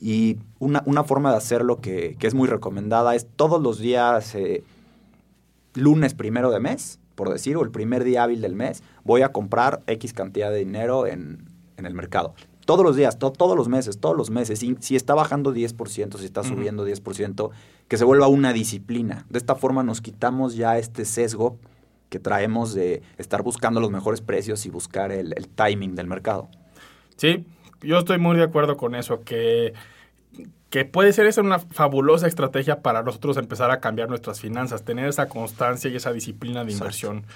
Y 0.00 0.38
una, 0.60 0.84
una 0.86 1.02
forma 1.02 1.32
de 1.32 1.38
hacerlo 1.38 1.80
que, 1.80 2.14
que, 2.20 2.28
es 2.28 2.34
muy 2.34 2.46
recomendada 2.46 3.16
es 3.16 3.26
todos 3.34 3.60
los 3.60 3.80
días, 3.80 4.36
eh, 4.36 4.62
lunes 5.74 6.14
primero 6.14 6.52
de 6.52 6.60
mes, 6.60 7.00
por 7.16 7.30
decir, 7.30 7.56
o 7.56 7.64
el 7.64 7.72
primer 7.72 8.04
día 8.04 8.22
hábil 8.22 8.42
del 8.42 8.54
mes, 8.54 8.84
voy 9.02 9.22
a 9.22 9.32
comprar 9.32 9.82
X 9.88 10.12
cantidad 10.12 10.52
de 10.52 10.58
dinero 10.58 11.08
en, 11.08 11.48
en 11.76 11.84
el 11.84 11.94
mercado. 11.94 12.34
Todos 12.66 12.84
los 12.84 12.94
días, 12.94 13.18
todos 13.18 13.56
los 13.56 13.68
meses, 13.68 13.98
todos 13.98 14.16
los 14.16 14.30
meses. 14.30 14.60
Si 14.78 14.94
está 14.94 15.14
bajando 15.14 15.52
10%, 15.52 16.16
si 16.16 16.24
está 16.24 16.44
subiendo 16.44 16.86
10%, 16.86 17.50
que 17.88 17.98
se 17.98 18.04
vuelva 18.04 18.28
una 18.28 18.52
disciplina. 18.52 19.26
De 19.30 19.38
esta 19.38 19.56
forma 19.56 19.82
nos 19.82 20.00
quitamos 20.00 20.54
ya 20.54 20.78
este 20.78 21.04
sesgo 21.04 21.58
que 22.14 22.20
traemos 22.20 22.74
de 22.74 23.02
estar 23.18 23.42
buscando 23.42 23.80
los 23.80 23.90
mejores 23.90 24.20
precios 24.20 24.66
y 24.66 24.70
buscar 24.70 25.10
el, 25.10 25.34
timing 25.56 25.96
del 25.96 26.06
mercado. 26.06 26.48
Sí, 27.16 27.44
yo 27.82 27.98
estoy 27.98 28.18
muy 28.18 28.36
de 28.36 28.44
acuerdo 28.44 28.76
con 28.76 28.94
eso, 28.94 29.24
que, 29.24 29.74
que 30.70 30.84
puede 30.84 31.12
ser 31.12 31.26
esa 31.26 31.40
una 31.40 31.58
fabulosa 31.58 32.28
estrategia 32.28 32.82
para 32.82 33.02
nosotros 33.02 33.36
empezar 33.36 33.72
a 33.72 33.80
cambiar 33.80 34.08
nuestras 34.08 34.40
finanzas, 34.40 34.84
tener 34.84 35.08
esa 35.08 35.28
constancia 35.28 35.90
y 35.90 35.96
esa 35.96 36.12
disciplina 36.12 36.64
de 36.64 36.70
inversión. 36.70 37.26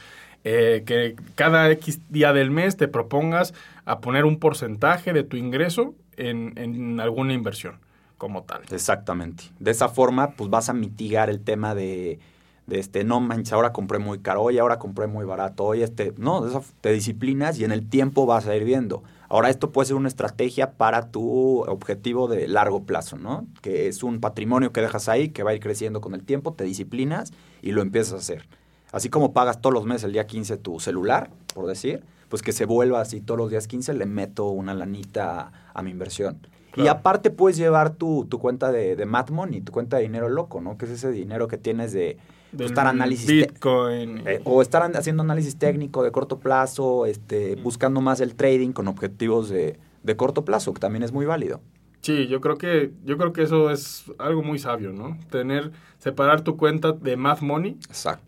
Eh, 0.45 0.85
que 0.87 1.17
cada 1.35 1.69
X 1.73 1.99
día 2.09 2.33
del 2.33 2.53
mes 2.53 2.77
te 2.77 2.87
propongas 2.87 3.55
a 3.85 3.99
poner 3.99 4.25
un 4.25 4.39
porcentaje 4.39 5.13
de 5.13 5.25
tu 5.25 5.37
ingreso 5.37 5.97
en, 6.17 6.53
en 6.57 7.01
alguna 7.01 7.33
inversión 7.33 7.81
como 8.17 8.45
tal. 8.45 8.63
Exactamente. 8.71 9.43
De 9.59 9.73
esa 9.73 9.89
forma, 9.89 10.37
pues 10.37 10.49
vas 10.49 10.69
a 10.69 10.73
mitigar 10.73 11.31
el 11.31 11.41
tema 11.41 11.75
de 11.75 12.21
de 12.69 12.79
este, 12.79 13.03
no 13.03 13.19
manches, 13.19 13.55
ahora 13.55 13.73
compré 13.73 13.99
muy 13.99 14.19
caro, 14.19 14.43
oye, 14.43 14.61
ahora 14.61 14.79
compré 14.79 15.07
muy 15.07 15.25
barato, 15.25 15.65
oye, 15.65 15.85
este, 15.85 16.13
no, 16.19 16.47
eso 16.47 16.63
te 16.83 16.93
disciplinas 16.93 17.59
y 17.59 17.65
en 17.65 17.73
el 17.73 17.89
tiempo 17.89 18.27
vas 18.27 18.47
a 18.47 18.55
ir 18.55 18.65
viendo. 18.65 19.03
Ahora, 19.31 19.51
esto 19.51 19.73
puede 19.73 19.87
ser 19.87 19.97
una 19.97 20.09
estrategia 20.09 20.73
para 20.73 21.11
tu 21.11 21.61
objetivo 21.63 22.29
de 22.29 22.47
largo 22.49 22.85
plazo, 22.85 23.19
¿no? 23.19 23.47
Que 23.61 23.89
es 23.89 24.03
un 24.03 24.21
patrimonio 24.21 24.73
que 24.73 24.81
dejas 24.81 25.09
ahí, 25.09 25.31
que 25.31 25.43
va 25.43 25.51
a 25.51 25.55
ir 25.55 25.61
creciendo 25.61 26.01
con 26.01 26.15
el 26.15 26.25
tiempo, 26.25 26.55
te 26.55 26.65
disciplinas 26.65 27.33
y 27.61 27.73
lo 27.73 27.83
empiezas 27.83 28.15
a 28.15 28.17
hacer. 28.17 28.49
Así 28.93 29.11
como 29.11 29.33
pagas 29.33 29.61
todos 29.61 29.75
los 29.75 29.85
meses 29.85 30.05
el 30.05 30.13
día 30.13 30.27
15 30.27 30.57
tu 30.59 30.81
celular, 30.81 31.31
por 31.55 31.67
decir, 31.67 32.05
pues 32.29 32.43
que 32.43 32.53
se 32.53 32.65
vuelva 32.65 33.01
así 33.01 33.21
todos 33.21 33.39
los 33.39 33.51
días 33.51 33.67
15, 33.67 33.95
le 33.95 34.07
meto 34.07 34.49
una 34.49 34.75
lanita 34.75 35.53
a, 35.75 35.83
mi 35.83 35.91
inversión. 35.91 36.39
Y 36.79 36.89
aparte 36.89 37.31
puedes 37.31 37.57
llevar 37.57 37.91
tu, 37.91 38.27
tu 38.29 38.39
cuenta 38.39 38.73
de, 38.73 38.97
de 38.97 39.07
Mad 39.07 39.31
Money, 39.31 39.61
tu 39.61 39.73
cuenta 39.73 39.97
de 39.97 40.03
dinero 40.05 40.29
loco, 40.29 40.61
¿no? 40.61 40.79
Que 40.79 40.85
es 40.87 40.93
ese 40.93 41.11
dinero 41.11 41.49
que 41.49 41.59
tienes 41.59 41.93
de 41.93 42.19
estar 42.59 42.87
análisis 42.87 43.27
Bitcoin. 43.27 44.23
Eh, 44.27 44.41
o 44.45 44.63
estar 44.63 44.83
haciendo 44.97 45.23
análisis 45.23 45.57
técnico 45.57 46.03
de 46.03 46.11
corto 46.11 46.39
plazo, 46.39 47.07
este, 47.07 47.57
buscando 47.57 48.01
más 48.01 48.21
el 48.21 48.35
trading 48.35 48.73
con 48.73 48.89
objetivos 48.89 49.49
de, 49.49 49.79
de, 50.03 50.17
corto 50.17 50.45
plazo, 50.45 50.73
que 50.73 50.81
también 50.81 51.03
es 51.03 51.13
muy 51.13 51.27
válido. 51.27 51.61
Sí, 52.01 52.29
yo 52.29 52.41
creo 52.41 52.57
que 52.57 52.93
yo 53.05 53.19
creo 53.19 53.33
que 53.33 53.43
eso 53.43 53.71
es 53.71 54.05
algo 54.19 54.43
muy 54.43 54.59
sabio, 54.59 54.93
¿no? 54.93 55.19
Tener 55.31 55.73
separar 55.99 56.43
tu 56.43 56.57
cuenta 56.57 56.93
de 56.93 57.17
Math 57.17 57.41
Money 57.41 57.77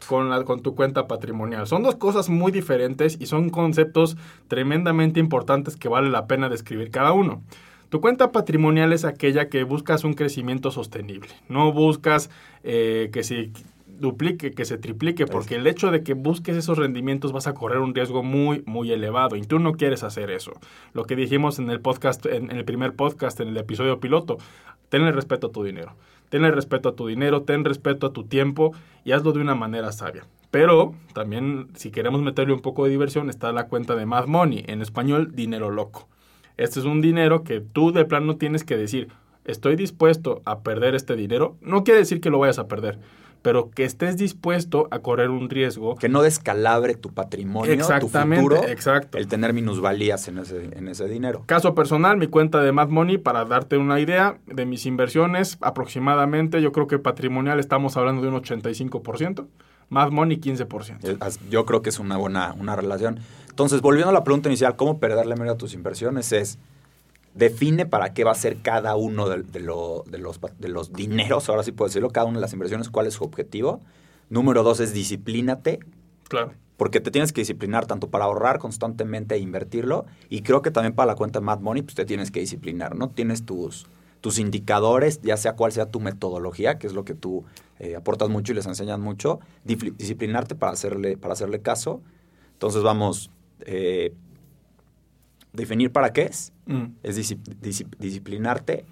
con 0.09 0.29
la 0.29 0.43
con 0.45 0.61
tu 0.61 0.75
cuenta 0.75 1.07
patrimonial. 1.07 1.67
Son 1.69 1.83
dos 1.83 1.95
cosas 1.95 2.29
muy 2.29 2.51
diferentes 2.51 3.17
y 3.21 3.27
son 3.27 3.51
conceptos 3.51 4.17
tremendamente 4.49 5.21
importantes 5.21 5.77
que 5.77 5.89
vale 5.89 6.11
la 6.11 6.27
pena 6.27 6.49
describir 6.49 6.91
cada 6.91 7.13
uno. 7.13 7.43
Tu 7.91 8.01
cuenta 8.01 8.31
patrimonial 8.31 8.93
es 8.93 9.05
aquella 9.05 9.49
que 9.49 9.65
buscas 9.65 10.05
un 10.05 10.15
crecimiento 10.15 10.71
sostenible. 10.71 11.31
No 11.49 11.73
buscas 11.73 12.31
eh, 12.63 13.11
que 13.13 13.25
si 13.25 13.53
duplique, 13.99 14.53
que 14.53 14.65
se 14.65 14.79
triplique, 14.79 15.27
porque 15.27 15.57
el 15.57 15.67
hecho 15.67 15.91
de 15.91 16.05
que 16.05 16.15
busques 16.15 16.57
esos 16.57 16.79
rendimientos 16.79 17.33
vas 17.33 17.49
a 17.49 17.55
correr 17.55 17.79
un 17.79 17.93
riesgo 17.93 18.23
muy, 18.23 18.63
muy 18.65 18.93
elevado 18.93 19.35
y 19.35 19.43
tú 19.43 19.59
no 19.59 19.73
quieres 19.73 20.05
hacer 20.05 20.31
eso. 20.31 20.53
Lo 20.95 21.05
que 21.05 21.17
dijimos 21.17 21.59
en 21.59 21.69
el 21.69 21.81
podcast, 21.81 22.25
en, 22.27 22.53
el 22.53 22.65
primer 22.65 22.95
podcast, 22.95 23.41
en 23.41 23.49
el 23.49 23.57
episodio 23.57 23.99
piloto, 23.99 24.39
tenle 24.89 25.11
respeto 25.11 25.49
a 25.49 25.53
tu 25.53 25.65
dinero. 25.65 25.95
Tenle 26.29 26.53
respeto 26.53 26.91
a 26.91 26.95
tu 26.95 27.09
dinero, 27.09 27.43
ten 27.43 27.65
respeto 27.65 28.07
a 28.07 28.13
tu 28.13 28.23
tiempo 28.23 28.73
y 29.05 29.13
hazlo 29.13 29.33
de 29.33 29.41
una 29.41 29.57
manera 29.57 29.91
sabia. 29.91 30.25
Pero 30.53 30.95
también, 31.13 31.69
si 31.75 31.91
queremos 31.91 32.23
meterle 32.23 32.55
un 32.55 32.61
poco 32.61 32.85
de 32.85 32.91
diversión, 32.91 33.29
está 33.31 33.51
la 33.51 33.67
cuenta 33.67 33.97
de 33.97 34.07
Mad 34.07 34.27
Money, 34.27 34.65
en 34.69 34.81
español, 34.81 35.35
dinero 35.35 35.71
loco. 35.71 36.09
Este 36.61 36.79
es 36.79 36.85
un 36.85 37.01
dinero 37.01 37.43
que 37.43 37.63
tú 37.63 37.91
de 37.91 38.05
plano 38.05 38.37
tienes 38.37 38.65
que 38.65 38.77
decir, 38.77 39.09
estoy 39.47 39.77
dispuesto 39.77 40.43
a 40.45 40.61
perder 40.61 40.95
este 40.95 41.17
dinero, 41.17 41.57
no 41.63 41.85
quiere 41.85 42.01
decir 42.01 42.21
que 42.21 42.29
lo 42.29 42.39
vayas 42.39 42.59
a 42.59 42.69
perder, 42.69 42.99
pero 43.41 43.71
que 43.71 43.85
estés 43.85 44.19
dispuesto 44.19 44.87
a 44.91 44.99
correr 44.99 45.31
un 45.31 45.49
riesgo. 45.49 45.97
Que 45.97 46.11
no 46.11 46.21
descalabre 46.21 46.97
tu 46.97 47.15
patrimonio, 47.15 47.73
Exactamente, 47.73 48.45
tu 48.45 48.55
futuro, 48.55 48.71
exacto. 48.71 49.17
el 49.17 49.27
tener 49.27 49.55
minusvalías 49.55 50.29
en 50.29 50.37
ese, 50.37 50.69
en 50.77 50.89
ese 50.89 51.09
dinero. 51.09 51.45
Caso 51.47 51.75
personal, 51.75 52.19
mi 52.19 52.27
cuenta 52.27 52.61
de 52.61 52.73
Mad 52.73 52.89
Money, 52.89 53.17
para 53.17 53.47
darte 53.47 53.79
una 53.79 53.99
idea 53.99 54.37
de 54.45 54.67
mis 54.67 54.85
inversiones, 54.85 55.57
aproximadamente, 55.63 56.61
yo 56.61 56.73
creo 56.73 56.87
que 56.87 56.99
patrimonial 56.99 57.59
estamos 57.59 57.97
hablando 57.97 58.21
de 58.21 58.29
un 58.29 58.35
85%, 58.35 59.47
Mad 59.91 60.11
Money 60.11 60.39
15%. 60.39 60.99
Eh, 61.03 61.39
yo 61.51 61.67
creo 61.67 61.83
que 61.83 61.91
es 61.91 61.99
una 61.99 62.17
buena 62.17 62.55
una 62.59 62.75
relación. 62.75 63.21
Entonces, 63.49 63.83
volviendo 63.83 64.11
a 64.11 64.13
la 64.13 64.25
pregunta 64.25 64.49
inicial, 64.49 64.77
¿cómo 64.77 64.99
perderle 64.99 65.37
medio 65.37 65.53
a 65.53 65.59
tus 65.59 65.75
inversiones? 65.75 66.33
Es 66.33 66.59
define 67.35 67.87
para 67.87 68.13
qué 68.13 68.25
va 68.25 68.33
a 68.33 68.37
ser 68.37 68.59
cada 68.59 68.97
uno 68.97 69.29
de, 69.29 69.43
de, 69.43 69.61
los, 69.61 70.05
de 70.07 70.69
los 70.69 70.93
dineros, 70.93 71.49
ahora 71.49 71.63
sí 71.63 71.73
puedo 71.73 71.89
decirlo, 71.89 72.11
cada 72.11 72.27
una 72.27 72.39
de 72.39 72.41
las 72.41 72.53
inversiones, 72.53 72.89
cuál 72.89 73.07
es 73.07 73.15
su 73.15 73.25
objetivo. 73.25 73.81
Número 74.29 74.63
dos 74.63 74.81
es 74.81 74.93
disciplínate. 74.93 75.81
Claro. 76.29 76.53
Porque 76.77 77.01
te 77.01 77.11
tienes 77.11 77.33
que 77.33 77.43
disciplinar 77.43 77.87
tanto 77.87 78.09
para 78.09 78.25
ahorrar 78.25 78.59
constantemente 78.59 79.35
e 79.35 79.39
invertirlo. 79.39 80.07
Y 80.31 80.43
creo 80.43 80.63
que 80.63 80.71
también 80.71 80.95
para 80.95 81.09
la 81.09 81.15
cuenta 81.15 81.41
Mad 81.41 81.61
Money, 81.61 81.83
pues 81.83 81.95
te 81.95 82.05
tienes 82.05 82.31
que 82.31 82.41
disciplinar, 82.41 82.97
¿no? 82.97 83.11
Tienes 83.11 83.45
tus, 83.45 83.87
tus 84.21 84.39
indicadores, 84.39 85.21
ya 85.23 85.37
sea 85.37 85.55
cuál 85.55 85.73
sea 85.73 85.87
tu 85.87 86.01
metodología, 86.01 86.79
que 86.79 86.87
es 86.87 86.93
lo 86.93 87.05
que 87.05 87.15
tú 87.15 87.45
eh, 87.79 87.97
aportas 87.97 88.29
mucho 88.29 88.53
y 88.53 88.57
les 88.57 88.67
enseñas 88.67 88.99
mucho, 88.99 89.41
disciplinarte 89.65 90.55
para 90.55 90.73
hacerle, 90.73 91.17
para 91.17 91.33
hacerle 91.33 91.61
caso. 91.61 92.03
Entonces 92.53 92.83
vamos, 92.83 93.31
eh, 93.61 94.13
definir 95.53 95.91
para 95.91 96.13
qué 96.13 96.23
es, 96.23 96.53
mm. 96.67 96.85
es 97.03 97.35
disciplinarte. 97.99 98.85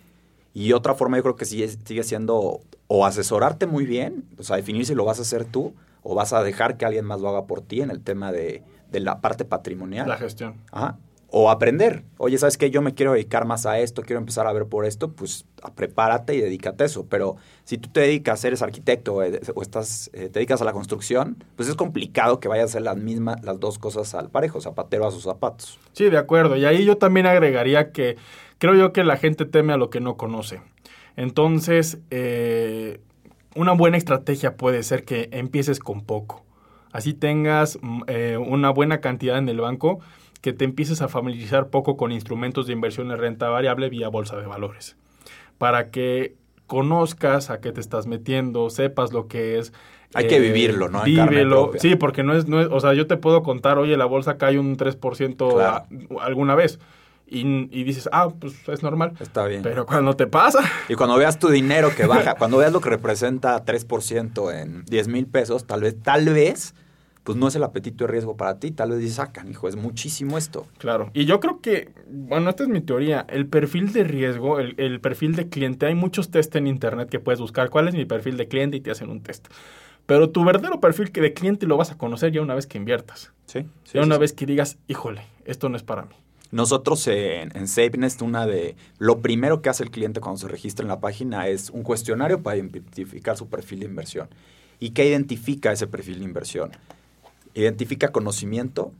Y 0.54 0.72
otra 0.72 0.94
forma 0.94 1.18
yo 1.18 1.22
creo 1.22 1.36
que 1.36 1.44
sigue, 1.44 1.68
sigue 1.68 2.02
siendo 2.02 2.60
o 2.86 3.04
asesorarte 3.04 3.66
muy 3.66 3.84
bien, 3.84 4.24
o 4.38 4.42
sea, 4.42 4.56
definir 4.56 4.86
si 4.86 4.94
lo 4.94 5.04
vas 5.04 5.18
a 5.18 5.22
hacer 5.22 5.44
tú 5.44 5.74
o 6.02 6.14
vas 6.14 6.32
a 6.32 6.42
dejar 6.42 6.78
que 6.78 6.86
alguien 6.86 7.04
más 7.04 7.20
lo 7.20 7.28
haga 7.28 7.44
por 7.44 7.60
ti 7.60 7.82
en 7.82 7.90
el 7.90 8.00
tema 8.00 8.32
de, 8.32 8.62
de 8.90 9.00
la 9.00 9.20
parte 9.20 9.44
patrimonial. 9.44 10.08
La 10.08 10.16
gestión. 10.16 10.54
Ajá 10.72 10.98
o 11.30 11.50
aprender. 11.50 12.04
Oye, 12.16 12.38
¿sabes 12.38 12.56
qué? 12.56 12.70
Yo 12.70 12.80
me 12.80 12.94
quiero 12.94 13.12
dedicar 13.12 13.44
más 13.44 13.66
a 13.66 13.78
esto, 13.78 14.02
quiero 14.02 14.18
empezar 14.18 14.46
a 14.46 14.52
ver 14.52 14.64
por 14.64 14.86
esto, 14.86 15.12
pues 15.12 15.44
prepárate 15.74 16.34
y 16.34 16.40
dedícate 16.40 16.84
a 16.84 16.86
eso. 16.86 17.06
Pero 17.06 17.36
si 17.64 17.76
tú 17.76 17.90
te 17.90 18.00
dedicas, 18.00 18.42
eres 18.44 18.62
arquitecto 18.62 19.22
eh, 19.22 19.40
o 19.54 19.60
estás, 19.60 20.10
eh, 20.14 20.30
te 20.30 20.38
dedicas 20.38 20.62
a 20.62 20.64
la 20.64 20.72
construcción, 20.72 21.44
pues 21.56 21.68
es 21.68 21.74
complicado 21.74 22.40
que 22.40 22.48
vayas 22.48 22.64
a 22.64 22.66
hacer 22.66 22.82
las 22.82 22.96
mismas, 22.96 23.44
las 23.44 23.60
dos 23.60 23.78
cosas 23.78 24.14
al 24.14 24.30
parejo, 24.30 24.60
zapatero 24.60 25.06
a 25.06 25.10
sus 25.10 25.24
zapatos. 25.24 25.78
Sí, 25.92 26.08
de 26.08 26.16
acuerdo. 26.16 26.56
Y 26.56 26.64
ahí 26.64 26.84
yo 26.84 26.96
también 26.96 27.26
agregaría 27.26 27.92
que 27.92 28.16
creo 28.56 28.74
yo 28.74 28.94
que 28.94 29.04
la 29.04 29.18
gente 29.18 29.44
teme 29.44 29.74
a 29.74 29.76
lo 29.76 29.90
que 29.90 30.00
no 30.00 30.16
conoce. 30.16 30.62
Entonces, 31.16 31.98
eh, 32.10 33.00
una 33.54 33.72
buena 33.72 33.98
estrategia 33.98 34.56
puede 34.56 34.82
ser 34.82 35.04
que 35.04 35.28
empieces 35.32 35.78
con 35.78 36.00
poco. 36.00 36.42
Así 36.90 37.12
tengas 37.12 37.78
mm, 37.82 38.02
una 38.46 38.70
buena 38.70 39.02
cantidad 39.02 39.36
en 39.36 39.48
el 39.50 39.60
banco 39.60 40.00
que 40.48 40.54
te 40.54 40.64
empieces 40.64 41.02
a 41.02 41.08
familiarizar 41.08 41.68
poco 41.68 41.98
con 41.98 42.10
instrumentos 42.10 42.66
de 42.66 42.72
inversión 42.72 43.10
en 43.10 43.18
renta 43.18 43.50
variable 43.50 43.90
vía 43.90 44.08
bolsa 44.08 44.36
de 44.36 44.46
valores, 44.46 44.96
para 45.58 45.90
que 45.90 46.36
conozcas 46.66 47.50
a 47.50 47.60
qué 47.60 47.70
te 47.70 47.82
estás 47.82 48.06
metiendo, 48.06 48.70
sepas 48.70 49.12
lo 49.12 49.28
que 49.28 49.58
es. 49.58 49.74
Hay 50.14 50.26
que 50.26 50.40
vivirlo, 50.40 50.88
¿no? 50.88 51.02
Vívelo. 51.02 51.72
Sí, 51.76 51.96
porque 51.96 52.22
no 52.22 52.34
es, 52.34 52.48
no 52.48 52.62
es, 52.62 52.68
o 52.70 52.80
sea, 52.80 52.94
yo 52.94 53.06
te 53.06 53.18
puedo 53.18 53.42
contar, 53.42 53.76
oye, 53.76 53.98
la 53.98 54.06
bolsa 54.06 54.38
cae 54.38 54.58
un 54.58 54.78
3% 54.78 56.18
alguna 56.18 56.54
vez. 56.54 56.78
Y, 57.26 57.40
y, 57.78 57.84
dices, 57.84 58.08
ah, 58.10 58.30
pues 58.40 58.66
es 58.70 58.82
normal. 58.82 59.12
Está 59.20 59.44
bien. 59.44 59.60
Pero 59.60 59.84
cuando 59.84 60.16
te 60.16 60.26
pasa. 60.26 60.60
Y 60.88 60.94
cuando 60.94 61.18
veas 61.18 61.38
tu 61.38 61.48
dinero 61.48 61.90
que 61.94 62.06
baja, 62.06 62.34
cuando 62.38 62.56
veas 62.56 62.72
lo 62.72 62.80
que 62.80 62.88
representa 62.88 63.62
3% 63.62 64.62
en 64.62 64.86
10 64.86 65.08
mil 65.08 65.26
pesos, 65.26 65.66
tal 65.66 65.82
vez, 65.82 66.02
tal 66.02 66.24
vez 66.24 66.74
pues 67.28 67.36
no 67.36 67.46
es 67.46 67.54
el 67.56 67.62
apetito 67.62 68.06
de 68.06 68.12
riesgo 68.12 68.38
para 68.38 68.58
ti. 68.58 68.70
Tal 68.70 68.88
vez 68.88 69.00
dices, 69.00 69.18
ah, 69.18 69.30
hijo, 69.50 69.68
es 69.68 69.76
muchísimo 69.76 70.38
esto. 70.38 70.66
Claro. 70.78 71.10
Y 71.12 71.26
yo 71.26 71.40
creo 71.40 71.60
que, 71.60 71.90
bueno, 72.08 72.48
esta 72.48 72.62
es 72.62 72.70
mi 72.70 72.80
teoría. 72.80 73.26
El 73.28 73.46
perfil 73.46 73.92
de 73.92 74.02
riesgo, 74.02 74.58
el, 74.60 74.98
perfil 75.02 75.36
de 75.36 75.50
cliente, 75.50 75.84
hay 75.84 75.94
muchos 75.94 76.30
test 76.30 76.56
en 76.56 76.66
internet 76.66 77.10
que 77.10 77.20
puedes 77.20 77.38
buscar. 77.38 77.68
¿Cuál 77.68 77.86
es 77.86 77.92
mi 77.92 78.06
perfil 78.06 78.38
de 78.38 78.48
cliente? 78.48 78.78
Y 78.78 78.80
te 78.80 78.92
hacen 78.92 79.10
un 79.10 79.22
test. 79.22 79.46
Pero 80.06 80.30
tu 80.30 80.42
verdadero 80.42 80.80
perfil 80.80 81.12
de 81.12 81.34
cliente 81.34 81.66
lo 81.66 81.76
vas 81.76 81.90
a 81.90 81.98
conocer 81.98 82.32
ya 82.32 82.40
una 82.40 82.54
vez 82.54 82.66
que 82.66 82.78
inviertas. 82.78 83.30
Sí. 83.44 83.66
ya 83.92 84.00
una 84.00 84.16
vez 84.16 84.32
que 84.32 84.46
digas, 84.46 84.78
híjole, 84.88 85.20
esto 85.44 85.68
no 85.68 85.76
es 85.76 85.82
para 85.82 86.06
mí. 86.06 86.14
Nosotros 86.50 87.06
en, 87.08 87.54
en 87.54 87.68
SafeNest, 87.68 88.22
una 88.22 88.46
de 88.46 88.74
lo 88.96 89.20
primero 89.20 89.60
que 89.60 89.68
hace 89.68 89.82
el 89.82 89.90
cliente 89.90 90.22
cuando 90.22 90.38
se 90.38 90.48
registra 90.48 90.82
en 90.82 90.88
la 90.88 91.00
página 91.00 91.46
es 91.46 91.68
un 91.68 91.82
cuestionario 91.82 92.42
para 92.42 92.56
identificar 92.56 93.36
su 93.36 93.50
perfil 93.50 93.80
de 93.80 93.84
inversión. 93.84 94.30
¿Y 94.80 94.92
qué 94.92 95.06
identifica 95.06 95.72
ese 95.72 95.86
perfil 95.86 96.20
de 96.20 96.24
inversión? 96.24 96.70
Identifica 97.60 98.12
conocimiento 98.12 98.92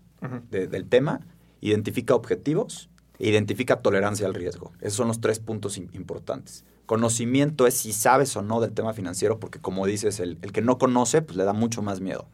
del 0.51 0.89
tema, 0.89 1.21
identifica 1.61 2.15
objetivos 2.15 2.91
e 3.19 3.29
identifica 3.29 3.83
tolerancia 3.83 4.27
al 4.27 4.35
riesgo. 4.35 4.73
Esos 4.81 4.95
son 4.95 5.09
los 5.09 5.21
tres 5.21 5.39
puntos 5.39 5.79
importantes. 5.79 6.65
Conocimiento 6.87 7.67
es 7.67 7.75
si 7.75 7.93
sabes 7.93 8.37
o 8.37 8.43
no 8.43 8.61
del 8.61 8.73
tema 8.73 8.95
financiero, 8.95 9.39
porque 9.39 9.61
como 9.61 9.87
dices, 9.87 10.21
el, 10.21 10.39
que 10.39 10.63
no 10.63 10.79
conoce, 10.79 11.23
pues 11.23 11.37
le 11.37 11.45
da 11.45 11.53
mucho 11.53 11.83
más 11.83 12.01
miedo. 12.01 12.27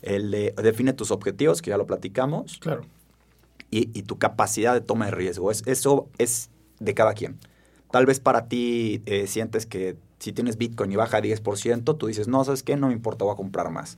El 0.00 0.30
define 0.30 0.92
tus 0.92 1.10
objetivos, 1.10 1.60
que 1.60 1.70
ya 1.70 1.76
lo 1.76 1.86
platicamos. 1.86 2.58
Claro. 2.58 2.82
Y, 3.70 3.90
y, 3.98 4.04
tu 4.04 4.18
capacidad 4.18 4.72
de 4.72 4.80
toma 4.80 5.06
de 5.06 5.10
riesgo. 5.10 5.50
Es, 5.50 5.62
eso 5.66 6.08
es 6.16 6.48
de 6.80 6.94
cada 6.94 7.12
quien. 7.12 7.38
Tal 7.90 8.06
vez 8.06 8.20
para 8.20 8.48
ti 8.48 9.02
eh, 9.06 9.26
sientes 9.26 9.66
que 9.66 9.96
si 10.18 10.32
tienes 10.32 10.56
Bitcoin 10.58 10.92
y 10.92 10.96
baja 10.96 11.20
10%, 11.20 11.96
tú 11.96 12.06
dices, 12.06 12.28
no, 12.28 12.44
¿sabes 12.44 12.62
qué? 12.62 12.76
No 12.76 12.88
me 12.88 12.92
importa, 12.92 13.24
voy 13.24 13.32
a 13.32 13.36
comprar 13.36 13.70
más. 13.70 13.96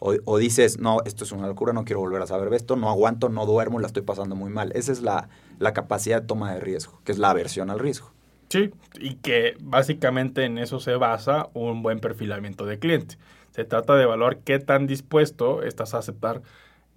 O, 0.00 0.38
dices, 0.38 0.78
no, 0.78 0.98
esto 1.04 1.24
es 1.24 1.32
una 1.32 1.48
locura, 1.48 1.72
no 1.72 1.84
quiero 1.84 1.98
volver 1.98 2.22
a 2.22 2.26
saber 2.28 2.50
de 2.50 2.56
esto, 2.56 2.76
no 2.76 2.88
aguanto, 2.88 3.28
no 3.28 3.46
duermo, 3.46 3.80
la 3.80 3.88
estoy 3.88 4.02
pasando 4.02 4.36
muy 4.36 4.48
mal. 4.48 4.70
Esa 4.76 4.92
es 4.92 5.02
la, 5.02 5.28
la 5.58 5.72
capacidad 5.72 6.20
de 6.20 6.26
toma 6.28 6.54
de 6.54 6.60
riesgo, 6.60 7.00
que 7.04 7.10
es 7.10 7.18
la 7.18 7.30
aversión 7.30 7.68
al 7.68 7.80
riesgo. 7.80 8.12
Sí, 8.48 8.70
y 8.98 9.16
que 9.16 9.56
básicamente 9.60 10.44
en 10.44 10.58
eso 10.58 10.78
se 10.78 10.94
basa 10.94 11.48
un 11.52 11.82
buen 11.82 11.98
perfilamiento 11.98 12.64
de 12.64 12.78
cliente. 12.78 13.16
Se 13.50 13.64
trata 13.64 13.96
de 13.96 14.04
evaluar 14.04 14.38
qué 14.38 14.60
tan 14.60 14.86
dispuesto 14.86 15.62
estás 15.62 15.94
a 15.94 15.98
aceptar 15.98 16.42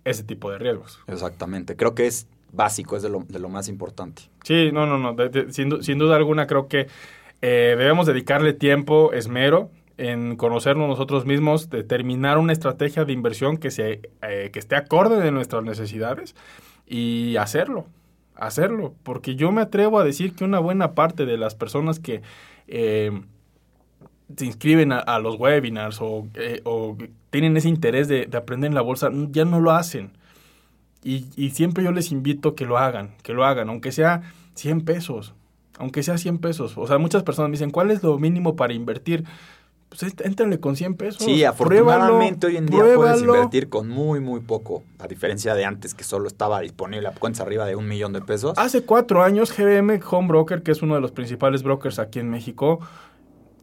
ese 0.06 0.24
tipo 0.24 0.52
de 0.52 0.60
riesgos. 0.60 1.00
Exactamente, 1.08 1.76
creo 1.76 1.96
que 1.96 2.06
es 2.06 2.28
básico, 2.52 2.96
es 2.96 3.04
de 3.04 3.10
lo, 3.10 3.26
de 3.28 3.40
lo 3.40 3.50
más 3.50 3.68
importante. 3.68 4.24
Sí, 4.44 4.72
no, 4.72 4.86
no, 4.86 4.98
no, 4.98 5.16
sin, 5.50 5.84
sin, 5.84 5.98
duda 5.98 6.16
alguna 6.16 6.48
creo 6.48 6.68
que 6.68 6.88
eh, 7.42 7.76
debemos 7.78 8.06
dedicarle 8.06 8.54
tiempo, 8.54 9.12
esmero, 9.14 9.72
en 9.98 10.36
conocernos 10.36 10.88
nosotros 10.88 11.26
mismos, 11.26 11.70
determinar 11.70 12.38
una 12.38 12.54
estrategia 12.54 13.06
de 13.06 13.14
inversión 13.14 13.58
que, 13.58 13.72
se, 13.72 14.10
eh, 14.22 14.50
que 14.52 14.60
esté 14.60 14.76
acorde 14.76 15.22
de 15.22 15.32
nuestras 15.32 15.64
necesidades 15.64 16.36
y 16.88 17.36
hacerlo, 17.38 17.86
hacerlo. 18.36 18.94
Porque 19.04 19.36
yo 19.36 19.52
me 19.52 19.62
atrevo 19.62 20.00
a 20.00 20.04
decir 20.04 20.34
que 20.34 20.44
una 20.44 20.60
buena 20.60 20.94
parte 20.94 21.26
de 21.26 21.38
las 21.38 21.56
personas 21.56 22.00
que 22.00 22.22
eh, 22.68 23.12
se 24.36 24.46
inscriben 24.46 24.92
a, 24.92 25.20
los 25.20 25.36
webinars 25.38 26.00
eh, 26.36 26.62
o, 26.64 26.98
tienen 27.30 27.58
ese 27.58 27.70
interés 27.70 28.08
de, 28.08 28.26
de, 28.26 28.38
aprender 28.38 28.70
en 28.70 28.76
la 28.76 28.82
bolsa, 28.82 29.10
ya 29.30 29.46
no 29.46 29.60
lo 29.60 29.72
hacen. 29.72 30.12
Y, 31.04 31.26
y 31.36 31.52
siempre 31.52 31.84
yo 31.84 31.92
les 31.92 32.12
invito 32.12 32.50
a 32.50 32.56
que 32.56 32.66
lo 32.66 32.78
hagan, 32.78 33.16
que 33.24 33.34
lo 33.34 33.46
hagan, 33.46 33.70
aunque 33.70 33.92
sea 33.92 34.22
100 34.56 34.82
pesos, 34.82 35.34
aunque 35.78 36.04
sea 36.04 36.18
100 36.18 36.38
pesos. 36.38 36.78
O 36.78 36.88
sea, 36.88 36.98
muchas 36.98 37.24
personas 37.24 37.50
me 37.50 37.54
dicen, 37.54 37.72
¿cuál 37.72 37.92
es 37.92 38.04
lo 38.04 38.18
mínimo 38.20 38.56
para 38.56 38.74
invertir? 38.74 39.26
Pues 39.92 40.16
éntrale 40.24 40.60
con 40.62 40.78
100 40.78 40.96
pesos. 40.96 41.24
Sí, 41.24 41.44
afortunadamente 41.44 42.48
hoy 42.48 42.56
en 42.56 42.66
día 42.66 42.82
puedes 42.96 43.22
invertir 43.22 43.68
con 43.68 43.90
muy, 43.90 44.22
muy 44.22 44.40
poco, 44.40 44.84
a 45.00 45.08
diferencia 45.08 45.54
de 45.54 45.66
antes 45.66 45.94
que 45.94 46.06
solo 46.06 46.28
estaba 46.28 46.62
disponible 46.62 47.10
a 47.10 47.12
cuentas 47.12 47.42
arriba 47.42 47.66
de 47.66 47.76
un 47.76 47.90
millón 47.90 48.14
de 48.14 48.22
pesos. 48.22 48.58
Hace 48.58 48.84
cuatro 48.84 49.22
años, 49.22 49.54
GBM 49.56 50.00
Home 50.10 50.30
Broker, 50.30 50.64
que 50.64 50.72
es 50.72 50.82
uno 50.82 50.96
de 50.96 51.02
los 51.02 51.12
principales 51.12 51.62
brokers 51.64 52.00
aquí 52.00 52.20
en 52.20 52.30
México, 52.30 52.80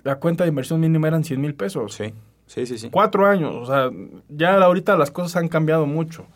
la 0.03 0.17
cuenta 0.17 0.45
de 0.45 0.51
inversión 0.51 0.81
mínima 0.81 1.09
eran 1.09 1.25
100 1.25 1.41
mil 1.41 1.55
pesos. 1.55 1.95
Sí, 1.95 2.13
sí, 2.47 2.67
sí, 2.67 2.77
sí. 2.77 2.91
Cuatro 2.91 3.27
años, 3.27 3.55
o 3.55 3.65
sea, 3.65 3.91
ya 4.29 4.63
ahorita 4.63 4.99
las 4.99 5.11
cosas 5.11 5.35
han 5.37 5.49
cambiado 5.49 5.87
mucho. 5.87 6.27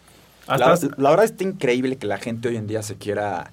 la, 0.48 0.78
la 0.96 1.10
verdad 1.10 1.26
está 1.26 1.44
increíble 1.44 1.98
que 1.98 2.06
la 2.06 2.16
gente 2.16 2.48
hoy 2.48 2.56
en 2.56 2.66
día 2.66 2.82
se 2.82 2.96
quiera 2.96 3.52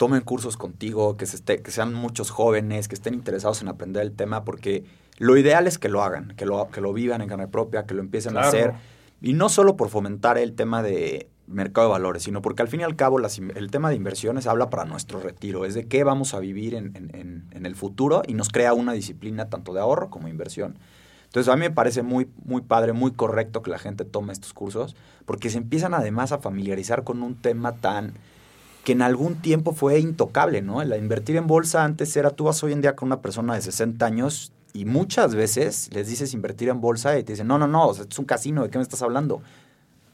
tomen 0.00 0.22
cursos 0.22 0.56
contigo, 0.56 1.18
que, 1.18 1.26
se 1.26 1.36
esté, 1.36 1.60
que 1.60 1.70
sean 1.70 1.92
muchos 1.92 2.30
jóvenes, 2.30 2.88
que 2.88 2.94
estén 2.94 3.12
interesados 3.12 3.60
en 3.60 3.68
aprender 3.68 4.02
el 4.02 4.12
tema, 4.12 4.44
porque 4.44 4.82
lo 5.20 5.36
ideal 5.36 5.66
es 5.66 5.78
que 5.78 5.90
lo 5.90 6.02
hagan, 6.02 6.32
que 6.34 6.46
lo, 6.46 6.70
que 6.70 6.80
lo 6.80 6.94
vivan 6.94 7.20
en 7.20 7.28
carne 7.28 7.46
propia, 7.46 7.84
que 7.84 7.92
lo 7.92 8.00
empiecen 8.00 8.38
a 8.38 8.40
hacer. 8.40 8.72
Y 9.20 9.34
no 9.34 9.50
solo 9.50 9.76
por 9.76 9.90
fomentar 9.90 10.38
el 10.38 10.54
tema 10.54 10.82
de 10.82 11.28
mercado 11.46 11.88
de 11.88 11.92
valores, 11.92 12.22
sino 12.22 12.40
porque 12.40 12.62
al 12.62 12.68
fin 12.68 12.80
y 12.80 12.84
al 12.84 12.96
cabo 12.96 13.18
el 13.18 13.70
tema 13.70 13.90
de 13.90 13.96
inversiones 13.96 14.46
habla 14.46 14.70
para 14.70 14.86
nuestro 14.86 15.20
retiro, 15.20 15.66
es 15.66 15.74
de 15.74 15.86
qué 15.86 16.04
vamos 16.04 16.32
a 16.32 16.38
vivir 16.38 16.74
en, 16.74 16.94
en, 17.52 17.66
el 17.66 17.76
futuro 17.76 18.22
y 18.26 18.32
nos 18.32 18.48
crea 18.48 18.72
una 18.72 18.94
disciplina 18.94 19.50
tanto 19.50 19.74
de 19.74 19.80
ahorro 19.80 20.08
como 20.08 20.26
inversión. 20.26 20.78
Entonces 21.26 21.52
a 21.52 21.56
mí 21.56 21.60
me 21.60 21.70
parece 21.70 22.02
muy, 22.02 22.26
muy 22.42 22.62
padre, 22.62 22.94
muy 22.94 23.12
correcto 23.12 23.60
que 23.60 23.70
la 23.70 23.78
gente 23.78 24.06
tome 24.06 24.32
estos 24.32 24.54
cursos, 24.54 24.96
porque 25.26 25.50
se 25.50 25.58
empiezan 25.58 25.92
además 25.92 26.32
a 26.32 26.38
familiarizar 26.38 27.04
con 27.04 27.22
un 27.22 27.34
tema 27.34 27.72
tan 27.72 28.14
que 28.84 28.92
en 28.92 29.02
algún 29.02 29.36
tiempo 29.36 29.72
fue 29.74 30.00
intocable, 30.00 30.62
¿no? 30.62 30.80
El 30.80 30.94
invertir 30.94 31.36
en 31.36 31.46
bolsa 31.46 31.84
antes 31.84 32.16
era, 32.16 32.30
tú 32.30 32.44
vas 32.44 32.64
hoy 32.64 32.72
en 32.72 32.80
día 32.80 32.96
con 32.96 33.08
una 33.08 33.20
persona 33.20 33.54
de 33.54 33.60
60 33.60 34.06
años 34.06 34.54
y 34.72 34.84
muchas 34.84 35.34
veces 35.34 35.90
les 35.92 36.08
dices 36.08 36.34
invertir 36.34 36.68
en 36.68 36.80
bolsa 36.80 37.18
y 37.18 37.24
te 37.24 37.32
dicen, 37.32 37.46
no, 37.46 37.58
no, 37.58 37.66
no, 37.66 37.90
es 37.90 38.18
un 38.18 38.24
casino, 38.24 38.62
¿de 38.62 38.70
qué 38.70 38.78
me 38.78 38.82
estás 38.82 39.02
hablando? 39.02 39.42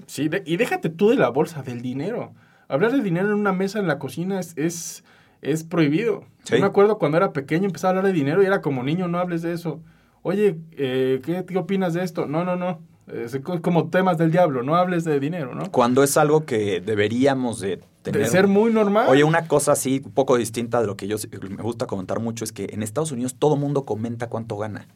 Sí, 0.07 0.31
y 0.45 0.57
déjate 0.57 0.89
tú 0.89 1.11
de 1.11 1.17
la 1.17 1.29
bolsa, 1.31 1.63
del 1.63 1.83
dinero. 1.83 2.33
Hablar 2.69 2.93
de 2.93 3.03
dinero 3.03 3.29
en 3.29 3.35
una 3.35 3.53
mesa 3.53 3.79
en 3.79 3.87
la 3.87 3.99
cocina 3.99 4.41
es, 4.41 4.57
es, 4.57 5.05
es 5.43 5.65
prohibido. 5.65 6.25
Yo 6.45 6.59
me 6.59 6.67
acuerdo 6.67 6.99
cuando 6.99 7.17
era 7.17 7.33
pequeño 7.33 7.67
empezaba 7.67 7.91
a 7.91 7.99
hablar 7.99 8.07
de 8.07 8.13
dinero 8.13 8.43
y 8.43 8.47
era 8.47 8.61
como 8.61 8.83
niño, 8.83 9.09
no 9.09 9.19
hables 9.19 9.43
de 9.43 9.53
eso. 9.53 9.81
Oye, 10.23 10.59
eh, 10.73 11.21
¿qué, 11.25 11.45
¿qué 11.45 11.59
opinas 11.59 11.95
de 11.95 12.03
esto? 12.03 12.27
No, 12.27 12.45
no, 12.45 12.57
no. 12.57 12.81
Es 13.13 13.39
como 13.63 13.89
temas 13.89 14.19
del 14.19 14.33
diablo, 14.33 14.63
no 14.63 14.75
hables 14.75 15.05
de 15.05 15.21
dinero, 15.21 15.55
¿no? 15.55 15.71
Cuando 15.71 16.03
es 16.03 16.17
algo 16.17 16.45
que 16.45 16.81
deberíamos 16.81 17.61
de 17.61 17.81
tener. 18.03 18.23
De 18.23 18.29
ser 18.29 18.49
muy 18.49 18.73
normal. 18.73 19.07
Oye, 19.09 19.23
una 19.23 19.47
cosa 19.47 19.73
así, 19.73 20.03
un 20.05 20.11
poco 20.11 20.37
distinta 20.37 20.81
de 20.81 20.89
lo 20.89 20.97
que 20.97 21.07
yo 21.07 21.17
me 21.49 21.63
gusta 21.63 21.87
comentar 21.87 22.19
mucho 22.19 22.43
es 22.43 22.53
que 22.53 22.69
en 22.73 22.83
Estados 22.83 23.13
Unidos 23.13 23.37
todo 23.39 23.57
mundo 23.57 23.85
comenta 23.85 24.29
cuánto 24.29 24.57
gana. 24.57 24.89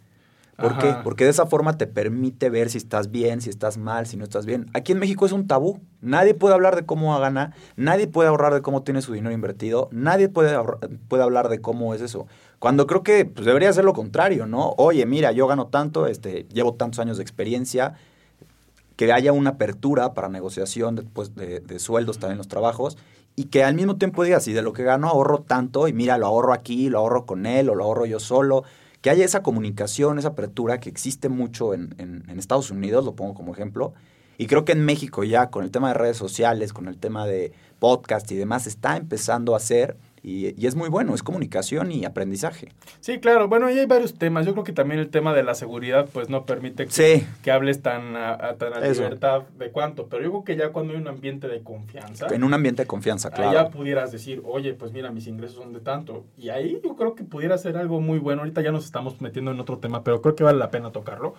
¿Por 0.60 0.78
qué? 0.78 0.94
Porque 1.02 1.24
de 1.24 1.30
esa 1.30 1.46
forma 1.46 1.76
te 1.76 1.86
permite 1.86 2.50
ver 2.50 2.70
si 2.70 2.78
estás 2.78 3.10
bien, 3.10 3.40
si 3.40 3.50
estás 3.50 3.78
mal, 3.78 4.06
si 4.06 4.16
no 4.16 4.24
estás 4.24 4.46
bien. 4.46 4.70
Aquí 4.74 4.92
en 4.92 4.98
México 4.98 5.26
es 5.26 5.32
un 5.32 5.46
tabú. 5.46 5.80
Nadie 6.00 6.34
puede 6.34 6.54
hablar 6.54 6.76
de 6.76 6.86
cómo 6.86 7.18
gana, 7.18 7.54
nadie 7.76 8.06
puede 8.06 8.28
ahorrar 8.28 8.54
de 8.54 8.62
cómo 8.62 8.82
tiene 8.82 9.02
su 9.02 9.12
dinero 9.12 9.34
invertido, 9.34 9.88
nadie 9.92 10.28
puede, 10.28 10.56
puede 11.08 11.22
hablar 11.22 11.48
de 11.48 11.60
cómo 11.60 11.94
es 11.94 12.00
eso. 12.00 12.26
Cuando 12.58 12.86
creo 12.86 13.02
que 13.02 13.24
pues, 13.24 13.46
debería 13.46 13.72
ser 13.72 13.84
lo 13.84 13.92
contrario, 13.92 14.46
¿no? 14.46 14.74
Oye, 14.76 15.04
mira, 15.06 15.32
yo 15.32 15.46
gano 15.46 15.66
tanto, 15.66 16.06
este, 16.06 16.46
llevo 16.52 16.74
tantos 16.74 17.00
años 17.00 17.16
de 17.16 17.22
experiencia, 17.22 17.94
que 18.96 19.12
haya 19.12 19.32
una 19.32 19.50
apertura 19.50 20.12
para 20.12 20.28
negociación 20.28 20.94
después 20.94 21.34
de, 21.34 21.60
de 21.60 21.78
sueldos 21.78 22.18
también 22.18 22.32
en 22.32 22.38
los 22.38 22.48
trabajos 22.48 22.98
y 23.34 23.44
que 23.44 23.64
al 23.64 23.74
mismo 23.74 23.96
tiempo 23.96 24.24
digas, 24.24 24.44
si 24.44 24.52
de 24.52 24.60
lo 24.60 24.74
que 24.74 24.82
gano 24.82 25.08
ahorro 25.08 25.40
tanto 25.40 25.88
y 25.88 25.94
mira, 25.94 26.18
lo 26.18 26.26
ahorro 26.26 26.52
aquí, 26.52 26.90
lo 26.90 26.98
ahorro 26.98 27.24
con 27.24 27.46
él 27.46 27.70
o 27.70 27.74
lo 27.74 27.84
ahorro 27.84 28.04
yo 28.04 28.20
solo 28.20 28.64
que 29.00 29.10
haya 29.10 29.24
esa 29.24 29.42
comunicación, 29.42 30.18
esa 30.18 30.28
apertura 30.28 30.80
que 30.80 30.88
existe 30.88 31.28
mucho 31.28 31.74
en, 31.74 31.94
en, 31.98 32.38
Estados 32.38 32.70
Unidos, 32.70 33.04
lo 33.04 33.14
pongo 33.14 33.34
como 33.34 33.52
ejemplo, 33.52 33.94
y 34.38 34.46
creo 34.46 34.64
que 34.64 34.72
en 34.72 34.84
México 34.84 35.24
ya 35.24 35.50
con 35.50 35.64
el 35.64 35.70
tema 35.70 35.88
de 35.88 35.94
redes 35.94 36.16
sociales, 36.16 36.72
con 36.72 36.88
el 36.88 36.98
tema 36.98 37.26
de 37.26 37.52
podcast 37.78 38.30
y 38.32 38.36
demás, 38.36 38.66
está 38.66 38.96
empezando 38.96 39.54
a 39.54 39.58
hacer 39.58 39.96
y, 40.22 40.66
es 40.66 40.74
muy 40.74 40.88
bueno, 40.88 41.14
es 41.14 41.22
comunicación 41.22 41.90
y 41.92 42.04
aprendizaje. 42.04 42.68
Sí, 43.00 43.20
claro. 43.20 43.48
Bueno, 43.48 43.70
y 43.70 43.78
hay 43.78 43.86
varios 43.86 44.14
temas. 44.14 44.44
Yo 44.44 44.52
creo 44.52 44.64
que 44.64 44.72
también 44.72 45.00
el 45.00 45.08
tema 45.08 45.32
de 45.32 45.42
la 45.42 45.54
seguridad, 45.54 46.08
pues 46.12 46.28
no 46.28 46.44
permite 46.44 46.86
que, 46.86 47.24
que 47.42 47.50
hables 47.50 47.80
tan 47.80 48.16
a, 48.16 48.54
tan 48.58 48.74
a 48.74 48.80
libertad 48.80 49.42
de 49.58 49.70
cuánto. 49.70 50.08
Pero 50.08 50.22
yo 50.22 50.30
creo 50.30 50.44
que 50.44 50.56
ya 50.56 50.72
cuando 50.72 50.92
hay 50.92 51.00
un 51.00 51.08
ambiente 51.08 51.48
de 51.48 51.62
confianza. 51.62 52.26
En 52.28 52.44
un 52.44 52.52
ambiente 52.52 52.82
de 52.82 52.86
confianza, 52.86 53.30
claro. 53.30 53.52
Ya 53.52 53.70
pudieras 53.70 54.12
decir, 54.12 54.42
oye, 54.44 54.74
pues 54.74 54.92
mira, 54.92 55.10
mis 55.10 55.26
ingresos 55.26 55.56
son 55.56 55.72
de 55.72 55.80
tanto. 55.80 56.24
Y 56.36 56.50
ahí 56.50 56.80
yo 56.84 56.96
creo 56.96 57.14
que 57.14 57.24
pudiera 57.24 57.56
ser 57.56 57.78
algo 57.78 58.00
muy 58.00 58.18
bueno. 58.18 58.42
Ahorita 58.42 58.60
ya 58.60 58.72
nos 58.72 58.84
estamos 58.84 59.20
metiendo 59.20 59.50
en 59.52 59.60
otro 59.60 59.78
tema, 59.78 60.04
pero 60.04 60.20
creo 60.20 60.34
que 60.34 60.44
vale 60.44 60.58
la 60.58 60.70
pena 60.70 60.92
tocarlo 60.92 61.34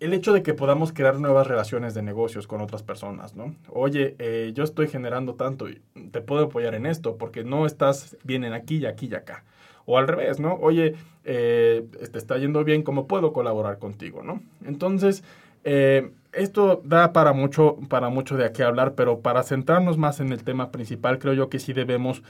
el 0.00 0.12
hecho 0.12 0.32
de 0.32 0.42
que 0.42 0.54
podamos 0.54 0.92
crear 0.92 1.18
nuevas 1.18 1.46
relaciones 1.46 1.94
de 1.94 2.02
negocios 2.02 2.46
con 2.46 2.60
otras 2.60 2.82
personas, 2.82 3.34
¿no? 3.34 3.54
Oye, 3.70 4.14
eh, 4.18 4.52
yo 4.54 4.64
estoy 4.64 4.88
generando 4.88 5.34
tanto 5.34 5.68
y 5.68 5.80
te 6.10 6.20
puedo 6.20 6.44
apoyar 6.44 6.74
en 6.74 6.86
esto 6.86 7.16
porque 7.16 7.44
no 7.44 7.66
estás 7.66 8.16
bien 8.22 8.44
en 8.44 8.52
aquí 8.52 8.78
y 8.78 8.86
aquí 8.86 9.08
y 9.10 9.14
acá. 9.14 9.44
O 9.86 9.98
al 9.98 10.08
revés, 10.08 10.40
¿no? 10.40 10.54
Oye, 10.54 10.96
eh, 11.24 11.86
te 12.12 12.18
está 12.18 12.36
yendo 12.38 12.64
bien, 12.64 12.82
¿cómo 12.82 13.06
puedo 13.06 13.32
colaborar 13.32 13.78
contigo, 13.78 14.22
¿no? 14.22 14.42
Entonces, 14.66 15.22
eh, 15.64 16.10
esto 16.32 16.82
da 16.84 17.12
para 17.12 17.32
mucho, 17.32 17.78
para 17.88 18.08
mucho 18.10 18.36
de 18.36 18.44
aquí 18.44 18.62
hablar, 18.62 18.94
pero 18.94 19.20
para 19.20 19.42
centrarnos 19.44 19.96
más 19.96 20.20
en 20.20 20.32
el 20.32 20.44
tema 20.44 20.70
principal, 20.72 21.18
creo 21.18 21.34
yo 21.34 21.48
que 21.48 21.58
sí 21.58 21.72
debemos 21.72 22.22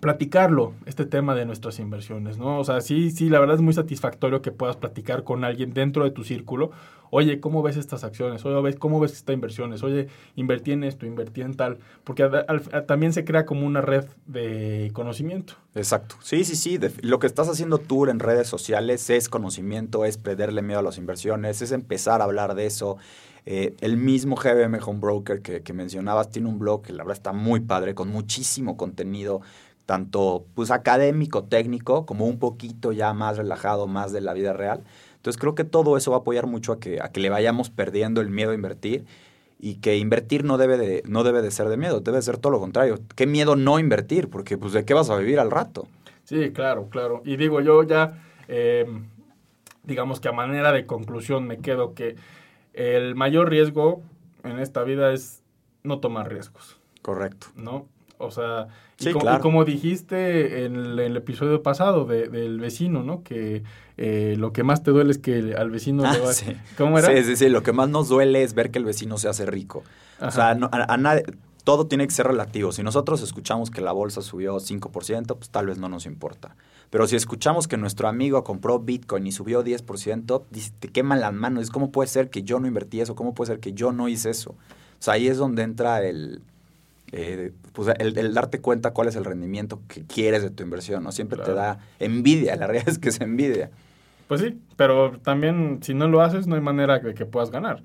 platicarlo, 0.00 0.74
este 0.84 1.06
tema 1.06 1.34
de 1.34 1.46
nuestras 1.46 1.78
inversiones, 1.78 2.38
¿no? 2.38 2.58
O 2.58 2.64
sea, 2.64 2.80
sí, 2.80 3.10
sí, 3.10 3.28
la 3.28 3.40
verdad 3.40 3.56
es 3.56 3.62
muy 3.62 3.74
satisfactorio 3.74 4.42
que 4.42 4.52
puedas 4.52 4.76
platicar 4.76 5.24
con 5.24 5.44
alguien 5.44 5.72
dentro 5.72 6.04
de 6.04 6.10
tu 6.10 6.24
círculo. 6.24 6.70
Oye, 7.10 7.40
¿cómo 7.40 7.62
ves 7.62 7.76
estas 7.76 8.04
acciones? 8.04 8.44
Oye, 8.44 8.74
¿cómo 8.74 9.00
ves 9.00 9.12
estas 9.12 9.34
inversiones? 9.34 9.82
Oye, 9.82 10.08
invertí 10.34 10.72
en 10.72 10.84
esto, 10.84 11.06
invertí 11.06 11.40
en 11.42 11.54
tal. 11.54 11.78
Porque 12.04 12.28
también 12.86 13.12
se 13.12 13.24
crea 13.24 13.46
como 13.46 13.64
una 13.64 13.80
red 13.80 14.04
de 14.26 14.90
conocimiento. 14.92 15.54
Exacto. 15.74 16.16
Sí, 16.20 16.44
sí, 16.44 16.56
sí. 16.56 16.78
lo 17.02 17.18
que 17.18 17.26
estás 17.26 17.48
haciendo 17.48 17.78
tú 17.78 18.06
en 18.06 18.18
redes 18.18 18.48
sociales 18.48 19.08
es 19.08 19.28
conocimiento, 19.28 20.04
es 20.04 20.18
perderle 20.18 20.62
miedo 20.62 20.80
a 20.80 20.82
las 20.82 20.98
inversiones, 20.98 21.62
es 21.62 21.72
empezar 21.72 22.20
a 22.20 22.24
hablar 22.24 22.54
de 22.54 22.66
eso. 22.66 22.96
Eh, 23.48 23.76
el 23.80 23.96
mismo 23.96 24.34
GBM 24.34 24.80
Home 24.84 24.98
Broker 24.98 25.40
que 25.40 25.72
mencionabas 25.72 26.30
tiene 26.30 26.48
un 26.48 26.58
blog 26.58 26.82
que 26.82 26.92
la 26.92 27.04
verdad 27.04 27.18
está 27.18 27.32
muy 27.32 27.60
padre, 27.60 27.94
con 27.94 28.08
muchísimo 28.08 28.76
contenido 28.76 29.40
tanto 29.86 30.44
pues 30.54 30.70
académico, 30.70 31.44
técnico, 31.44 32.04
como 32.04 32.26
un 32.26 32.38
poquito 32.38 32.92
ya 32.92 33.14
más 33.14 33.38
relajado, 33.38 33.86
más 33.86 34.12
de 34.12 34.20
la 34.20 34.34
vida 34.34 34.52
real. 34.52 34.82
Entonces 35.14 35.40
creo 35.40 35.54
que 35.54 35.64
todo 35.64 35.96
eso 35.96 36.10
va 36.10 36.18
a 36.18 36.20
apoyar 36.20 36.46
mucho 36.46 36.72
a 36.72 36.80
que, 36.80 37.00
a 37.00 37.10
que 37.10 37.20
le 37.20 37.30
vayamos 37.30 37.70
perdiendo 37.70 38.20
el 38.20 38.28
miedo 38.28 38.50
a 38.50 38.54
invertir 38.54 39.06
y 39.58 39.76
que 39.76 39.96
invertir 39.96 40.44
no 40.44 40.58
debe, 40.58 40.76
de, 40.76 41.02
no 41.06 41.24
debe 41.24 41.40
de 41.40 41.50
ser 41.50 41.68
de 41.68 41.76
miedo, 41.76 42.00
debe 42.00 42.20
ser 42.20 42.36
todo 42.36 42.52
lo 42.52 42.60
contrario. 42.60 42.98
¿Qué 43.14 43.26
miedo 43.26 43.56
no 43.56 43.78
invertir? 43.78 44.28
Porque 44.28 44.58
pues 44.58 44.72
de 44.72 44.84
qué 44.84 44.92
vas 44.92 45.08
a 45.08 45.16
vivir 45.16 45.38
al 45.38 45.50
rato. 45.50 45.86
Sí, 46.24 46.50
claro, 46.50 46.88
claro. 46.90 47.22
Y 47.24 47.36
digo 47.36 47.60
yo 47.60 47.82
ya, 47.84 48.22
em, 48.48 49.08
digamos 49.84 50.20
que 50.20 50.28
a 50.28 50.32
manera 50.32 50.72
de 50.72 50.84
conclusión 50.84 51.46
me 51.46 51.58
quedo 51.58 51.94
que 51.94 52.16
el 52.74 53.14
mayor 53.14 53.48
riesgo 53.48 54.02
en 54.42 54.58
esta 54.58 54.82
vida 54.82 55.12
es 55.12 55.42
no 55.84 56.00
tomar 56.00 56.28
riesgos. 56.28 56.78
Correcto. 57.02 57.46
¿No? 57.54 57.86
O 58.18 58.30
sea, 58.30 58.68
y, 58.98 59.12
como, 59.12 59.64
dijiste 59.64 60.64
en 60.64 60.76
el, 60.76 61.16
episodio 61.16 61.62
pasado 61.62 62.06
del 62.06 62.58
vecino, 62.60 63.02
¿no? 63.02 63.22
Que 63.22 63.62
eh, 63.98 64.36
lo 64.38 64.52
que 64.52 64.62
más 64.62 64.82
te 64.82 64.90
duele 64.90 65.10
es 65.10 65.18
que 65.18 65.54
al 65.56 65.70
vecino 65.70 66.10
le 66.10 66.18
va... 66.20 66.32
Sí. 66.32 66.56
¿Cómo 66.78 66.98
era? 66.98 67.08
Sí, 67.08 67.24
sí, 67.24 67.36
sí. 67.36 67.48
Lo 67.48 67.62
que 67.62 67.72
más 67.72 67.88
nos 67.88 68.08
duele 68.08 68.42
es 68.42 68.54
ver 68.54 68.70
que 68.70 68.78
el 68.78 68.84
vecino 68.84 69.18
se 69.18 69.28
hace 69.28 69.44
rico. 69.44 69.82
O 70.20 70.30
sea, 70.30 70.50
a, 70.50 70.96
nadie... 70.96 71.24
Todo 71.64 71.88
tiene 71.88 72.06
que 72.06 72.14
ser 72.14 72.28
relativo. 72.28 72.70
Si 72.70 72.84
nosotros 72.84 73.22
escuchamos 73.22 73.72
que 73.72 73.80
la 73.80 73.90
bolsa 73.90 74.22
subió 74.22 74.56
5%, 74.56 75.26
pues 75.36 75.50
tal 75.50 75.66
vez 75.66 75.78
no 75.78 75.88
nos 75.88 76.06
importa. 76.06 76.54
Pero 76.90 77.08
si 77.08 77.16
escuchamos 77.16 77.66
que 77.66 77.76
nuestro 77.76 78.06
amigo 78.06 78.44
compró 78.44 78.78
Bitcoin 78.78 79.26
y 79.26 79.32
subió 79.32 79.64
10%, 79.64 80.42
te 80.78 80.88
queman 80.88 81.20
las 81.20 81.32
manos. 81.32 81.64
Es 81.64 81.70
cómo 81.70 81.90
puede 81.90 82.08
ser 82.08 82.30
que 82.30 82.44
yo 82.44 82.60
no 82.60 82.68
invertí 82.68 83.00
eso, 83.00 83.16
cómo 83.16 83.34
puede 83.34 83.48
ser 83.48 83.60
que 83.60 83.72
yo 83.72 83.90
no 83.90 84.08
hice 84.08 84.30
eso. 84.30 84.50
O 84.52 85.02
sea, 85.02 85.14
ahí 85.14 85.26
es 85.26 85.38
donde 85.38 85.64
entra 85.64 86.06
el, 86.06 86.40
eh, 87.12 87.52
pues 87.72 87.94
el, 87.98 88.34
darte 88.34 88.60
cuenta 88.60 88.92
cuál 88.92 89.08
es 89.08 89.16
el 89.16 89.24
rendimiento 89.24 89.80
que 89.88 90.04
quieres 90.04 90.42
de 90.42 90.50
tu 90.50 90.62
inversión, 90.62 91.04
¿no? 91.04 91.12
Siempre 91.12 91.38
te 91.42 91.52
da 91.52 91.78
envidia, 91.98 92.56
la 92.56 92.66
realidad 92.66 92.88
es 92.88 92.98
que 92.98 93.10
es 93.10 93.20
envidia. 93.20 93.70
Pues 94.28 94.40
sí, 94.40 94.58
pero 94.76 95.18
también 95.22 95.78
si 95.82 95.94
no 95.94 96.08
lo 96.08 96.20
haces 96.20 96.46
no 96.46 96.56
hay 96.56 96.60
manera 96.60 96.98
de 96.98 97.14
que 97.14 97.26
puedas 97.26 97.50
ganar. 97.50 97.82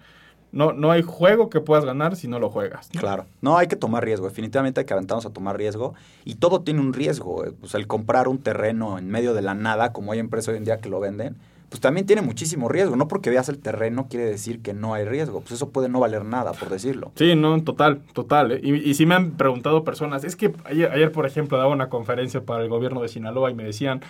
No, 0.51 0.73
no 0.73 0.91
hay 0.91 1.01
juego 1.01 1.49
que 1.49 1.61
puedas 1.61 1.85
ganar 1.85 2.17
si 2.17 2.27
no 2.27 2.37
lo 2.37 2.49
juegas. 2.49 2.89
Claro, 2.89 3.25
no 3.41 3.57
hay 3.57 3.67
que 3.67 3.77
tomar 3.77 4.03
riesgo, 4.03 4.27
definitivamente 4.27 4.81
hay 4.81 4.85
que 4.85 4.93
aventarnos 4.93 5.25
a 5.25 5.29
tomar 5.29 5.55
riesgo 5.55 5.93
y 6.25 6.35
todo 6.35 6.61
tiene 6.61 6.81
un 6.81 6.93
riesgo, 6.93 7.45
pues 7.59 7.73
el 7.73 7.87
comprar 7.87 8.27
un 8.27 8.39
terreno 8.39 8.97
en 8.97 9.07
medio 9.07 9.33
de 9.33 9.41
la 9.41 9.53
nada, 9.53 9.93
como 9.93 10.11
hay 10.11 10.19
empresas 10.19 10.49
hoy 10.49 10.57
en 10.57 10.65
día 10.65 10.79
que 10.79 10.89
lo 10.89 10.99
venden, 10.99 11.37
pues 11.71 11.79
también 11.79 12.05
tiene 12.05 12.21
muchísimo 12.21 12.67
riesgo. 12.67 12.97
No 12.97 13.07
porque 13.07 13.29
veas 13.29 13.47
el 13.47 13.57
terreno 13.57 14.07
quiere 14.09 14.25
decir 14.25 14.61
que 14.61 14.73
no 14.73 14.93
hay 14.93 15.05
riesgo. 15.05 15.39
Pues 15.39 15.53
eso 15.53 15.69
puede 15.69 15.87
no 15.87 16.01
valer 16.01 16.25
nada, 16.25 16.51
por 16.51 16.67
decirlo. 16.67 17.13
Sí, 17.15 17.33
no, 17.33 17.63
total, 17.63 18.01
total. 18.11 18.51
¿eh? 18.51 18.59
Y, 18.61 18.73
y 18.73 18.93
sí 18.93 19.05
me 19.05 19.15
han 19.15 19.31
preguntado 19.31 19.85
personas, 19.85 20.25
es 20.25 20.35
que 20.35 20.53
ayer, 20.65 20.91
ayer, 20.91 21.13
por 21.13 21.25
ejemplo, 21.25 21.57
daba 21.57 21.71
una 21.71 21.87
conferencia 21.87 22.41
para 22.41 22.61
el 22.61 22.67
gobierno 22.67 23.01
de 23.01 23.07
Sinaloa 23.07 23.51
y 23.51 23.53
me 23.53 23.63
decían, 23.63 24.01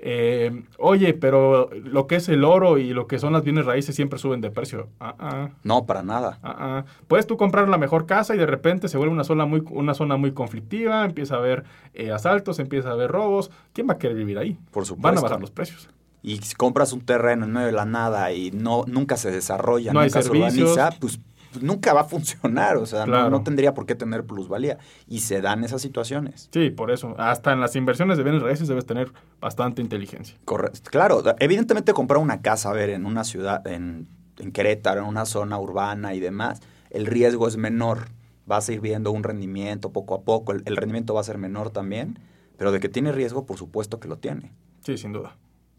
eh, 0.00 0.64
oye, 0.76 1.14
pero 1.14 1.70
lo 1.72 2.06
que 2.06 2.16
es 2.16 2.28
el 2.28 2.44
oro 2.44 2.76
y 2.76 2.92
lo 2.92 3.06
que 3.06 3.18
son 3.18 3.32
las 3.32 3.42
bienes 3.42 3.64
raíces 3.64 3.96
siempre 3.96 4.18
suben 4.18 4.42
de 4.42 4.50
precio. 4.50 4.88
Ah, 5.00 5.14
ah. 5.18 5.48
No, 5.64 5.86
para 5.86 6.02
nada. 6.02 6.38
Ah, 6.42 6.56
ah. 6.58 6.84
Puedes 7.08 7.26
tú 7.26 7.38
comprar 7.38 7.70
la 7.70 7.78
mejor 7.78 8.04
casa 8.04 8.34
y 8.34 8.38
de 8.38 8.44
repente 8.44 8.86
se 8.86 8.98
vuelve 8.98 9.14
una 9.14 9.24
zona 9.24 9.46
muy, 9.46 9.62
una 9.70 9.94
zona 9.94 10.18
muy 10.18 10.32
conflictiva, 10.32 11.06
empieza 11.06 11.36
a 11.36 11.38
haber 11.38 11.64
eh, 11.94 12.12
asaltos, 12.12 12.58
empieza 12.58 12.90
a 12.90 12.92
haber 12.92 13.10
robos. 13.10 13.50
¿Quién 13.72 13.88
va 13.88 13.94
a 13.94 13.98
querer 13.98 14.18
vivir 14.18 14.36
ahí? 14.36 14.58
Por 14.72 14.84
supuesto. 14.84 15.08
Van 15.08 15.16
a 15.16 15.22
bajar 15.22 15.40
los 15.40 15.50
precios 15.50 15.88
y 16.22 16.38
si 16.38 16.54
compras 16.54 16.92
un 16.92 17.00
terreno 17.00 17.44
en 17.44 17.52
medio 17.52 17.66
de 17.66 17.72
la 17.72 17.84
nada 17.84 18.32
y 18.32 18.50
no 18.50 18.84
nunca 18.86 19.16
se 19.16 19.30
desarrolla, 19.30 19.92
nunca 19.92 20.22
se 20.22 20.30
urbaniza, 20.30 20.90
pues, 21.00 21.20
pues, 21.52 21.62
nunca 21.62 21.92
va 21.94 22.02
a 22.02 22.04
funcionar, 22.04 22.76
o 22.76 22.86
sea, 22.86 23.06
no, 23.06 23.42
tendría 23.42 23.74
por 23.74 23.86
qué 23.86 23.94
tener 23.94 24.24
plusvalía. 24.24 24.78
Y 25.06 25.20
se 25.20 25.40
dan 25.40 25.64
esas 25.64 25.80
situaciones. 25.80 26.48
Sí, 26.52 26.70
por 26.70 26.90
eso. 26.90 27.14
Hasta 27.18 27.52
en 27.52 27.60
las 27.60 27.76
inversiones 27.76 28.18
de 28.18 28.24
bienes 28.24 28.42
raíces 28.42 28.68
debes 28.68 28.86
tener 28.86 29.12
bastante 29.40 29.80
inteligencia. 29.80 30.36
Correcto. 30.44 30.90
Claro, 30.90 31.22
evidentemente 31.38 31.92
comprar 31.92 32.20
una 32.20 32.42
casa, 32.42 32.70
a 32.70 32.72
ver, 32.72 32.90
en 32.90 33.06
una 33.06 33.24
ciudad, 33.24 33.66
en, 33.66 34.08
en 34.38 34.52
Querétaro, 34.52 35.02
en 35.02 35.06
una 35.06 35.24
zona 35.24 35.58
urbana 35.58 36.14
y 36.14 36.20
demás, 36.20 36.60
el 36.90 37.06
riesgo 37.06 37.48
es 37.48 37.56
menor. 37.56 38.08
Vas 38.46 38.68
a 38.68 38.72
ir 38.72 38.80
viendo 38.80 39.12
un 39.12 39.22
rendimiento 39.22 39.92
poco 39.92 40.14
a 40.14 40.22
poco, 40.22 40.52
el 40.52 40.76
rendimiento 40.76 41.12
va 41.12 41.20
a 41.20 41.24
ser 41.24 41.36
menor 41.36 41.68
también, 41.68 42.18
pero 42.56 42.72
de 42.72 42.80
que 42.80 42.88
tiene 42.88 43.12
riesgo, 43.12 43.44
por 43.44 43.58
supuesto 43.58 44.00
que 44.00 44.08
lo 44.08 44.16
tiene. 44.16 44.52
Sí, 44.82 44.96
sin 44.96 45.12
duda 45.12 45.36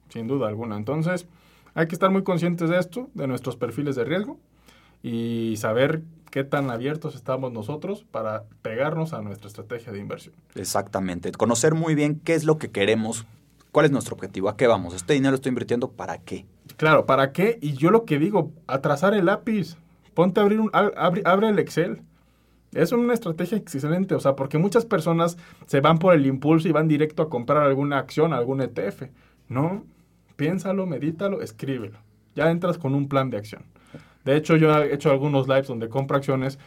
sin 0.09 0.27
duda 0.27 0.47
alguna. 0.47 0.77
Entonces, 0.77 1.27
hay 1.73 1.87
que 1.87 1.95
estar 1.95 2.11
muy 2.11 2.23
conscientes 2.23 2.69
de 2.69 2.77
esto, 2.77 3.09
de 3.13 3.27
nuestros 3.27 3.55
perfiles 3.55 3.95
de 3.95 4.03
riesgo 4.03 4.37
y 5.01 5.55
saber 5.57 6.01
qué 6.31 6.43
tan 6.43 6.69
abiertos 6.69 7.15
estamos 7.15 7.51
nosotros 7.51 8.05
para 8.11 8.43
pegarnos 8.61 9.13
a 9.13 9.21
nuestra 9.21 9.47
estrategia 9.47 9.91
de 9.91 9.99
inversión. 9.99 10.35
Exactamente. 10.55 11.31
Conocer 11.31 11.73
muy 11.73 11.95
bien 11.95 12.19
qué 12.23 12.33
es 12.35 12.43
lo 12.43 12.57
que 12.57 12.69
queremos, 12.69 13.25
cuál 13.71 13.85
es 13.85 13.91
nuestro 13.91 14.15
objetivo, 14.15 14.49
a 14.49 14.57
qué 14.57 14.67
vamos. 14.67 14.93
Este 14.93 15.13
dinero 15.13 15.31
lo 15.31 15.35
estoy 15.35 15.49
invirtiendo 15.49 15.91
para 15.91 16.17
qué. 16.19 16.45
Claro, 16.77 17.05
¿para 17.05 17.31
qué? 17.31 17.57
Y 17.61 17.73
yo 17.73 17.91
lo 17.91 18.05
que 18.05 18.19
digo, 18.19 18.51
atrasar 18.67 19.13
el 19.13 19.25
lápiz. 19.25 19.77
Ponte 20.13 20.39
a 20.39 20.43
abrir 20.43 20.59
un, 20.59 20.69
abre, 20.73 21.21
abre 21.25 21.49
el 21.49 21.59
Excel. 21.59 22.01
Es 22.73 22.91
una 22.91 23.13
estrategia 23.13 23.57
excelente, 23.57 24.13
o 24.13 24.19
sea, 24.19 24.35
porque 24.35 24.59
muchas 24.59 24.85
personas 24.85 25.37
se 25.65 25.81
van 25.81 25.97
por 25.97 26.13
el 26.13 26.25
impulso 26.27 26.67
y 26.67 26.71
van 26.71 26.87
directo 26.87 27.23
a 27.23 27.29
comprar 27.29 27.63
alguna 27.63 27.97
acción, 27.97 28.31
algún 28.31 28.61
ETF. 28.61 29.03
No, 29.47 29.85
piénsalo, 30.39 30.85
medítalo, 30.85 31.41
escríbelo. 31.41 31.99
Ya 32.33 32.49
entras 32.49 32.77
con 32.77 32.95
un 32.95 33.09
plan 33.09 33.29
de 33.29 33.37
acción. 33.37 33.63
De 34.23 34.37
hecho, 34.37 34.55
yo 34.55 34.73
he 34.77 34.93
hecho 34.93 35.11
algunos 35.11 35.49
lives 35.49 35.67
donde 35.67 35.89
compro 35.89 36.15
acciones, 36.15 36.57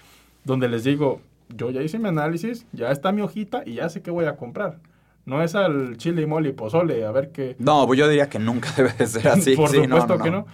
donde 0.44 0.68
les 0.68 0.84
digo, 0.84 1.22
yo 1.48 1.70
ya 1.70 1.82
hice 1.82 1.98
mi 1.98 2.08
análisis, 2.08 2.66
ya 2.72 2.90
está 2.90 3.12
mi 3.12 3.22
hojita 3.22 3.62
y 3.64 3.74
ya 3.74 3.88
sé 3.88 4.02
qué 4.02 4.10
voy 4.10 4.26
a 4.26 4.36
comprar. 4.36 4.78
No 5.24 5.42
es 5.42 5.54
al 5.54 5.96
chile 5.96 6.20
y 6.22 6.26
mole 6.26 6.50
y 6.50 6.52
pozole, 6.52 7.06
a 7.06 7.12
ver 7.12 7.30
qué... 7.32 7.56
No, 7.58 7.86
pues 7.86 7.98
yo 7.98 8.06
diría 8.08 8.28
que 8.28 8.38
nunca 8.38 8.70
debe 8.76 9.06
ser 9.06 9.28
así. 9.28 9.56
por 9.56 9.70
supuesto 9.70 10.18
que 10.18 10.30
no. 10.30 10.46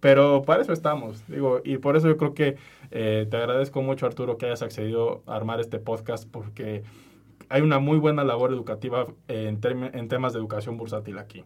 Pero 0.00 0.42
para 0.42 0.62
eso 0.62 0.72
estamos, 0.72 1.22
digo, 1.28 1.60
y 1.64 1.76
por 1.76 1.96
eso 1.96 2.08
yo 2.08 2.16
creo 2.16 2.32
que 2.32 2.56
eh, 2.90 3.26
te 3.30 3.36
agradezco 3.36 3.82
mucho, 3.82 4.06
Arturo, 4.06 4.38
que 4.38 4.46
hayas 4.46 4.62
accedido 4.62 5.22
a 5.26 5.36
armar 5.36 5.60
este 5.60 5.78
podcast, 5.78 6.26
porque 6.28 6.82
hay 7.50 7.60
una 7.60 7.78
muy 7.80 7.98
buena 7.98 8.24
labor 8.24 8.50
educativa 8.50 9.06
en, 9.28 9.60
en 9.62 10.08
temas 10.08 10.32
de 10.32 10.38
educación 10.38 10.78
bursátil 10.78 11.18
aquí. 11.18 11.44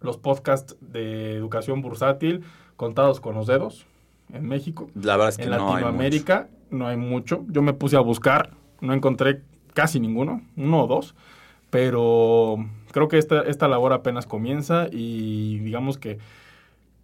Los 0.00 0.16
podcasts 0.18 0.76
de 0.80 1.34
educación 1.34 1.82
bursátil 1.82 2.44
contados 2.76 3.20
con 3.20 3.34
los 3.34 3.46
dedos 3.46 3.86
en 4.32 4.46
México. 4.46 4.88
La 4.94 5.16
verdad 5.16 5.30
es 5.30 5.36
que 5.38 5.44
en 5.44 5.50
Latinoamérica 5.50 6.48
no 6.70 6.86
hay 6.86 6.96
mucho. 6.96 7.44
Yo 7.48 7.62
me 7.62 7.72
puse 7.72 7.96
a 7.96 8.00
buscar, 8.00 8.52
no 8.80 8.92
encontré 8.92 9.42
casi 9.74 10.00
ninguno, 10.00 10.42
uno 10.56 10.84
o 10.84 10.86
dos, 10.86 11.14
pero 11.70 12.56
creo 12.92 13.08
que 13.08 13.18
esta, 13.18 13.42
esta 13.42 13.68
labor 13.68 13.92
apenas 13.92 14.26
comienza 14.26 14.88
y 14.90 15.58
digamos 15.60 15.98
que 15.98 16.18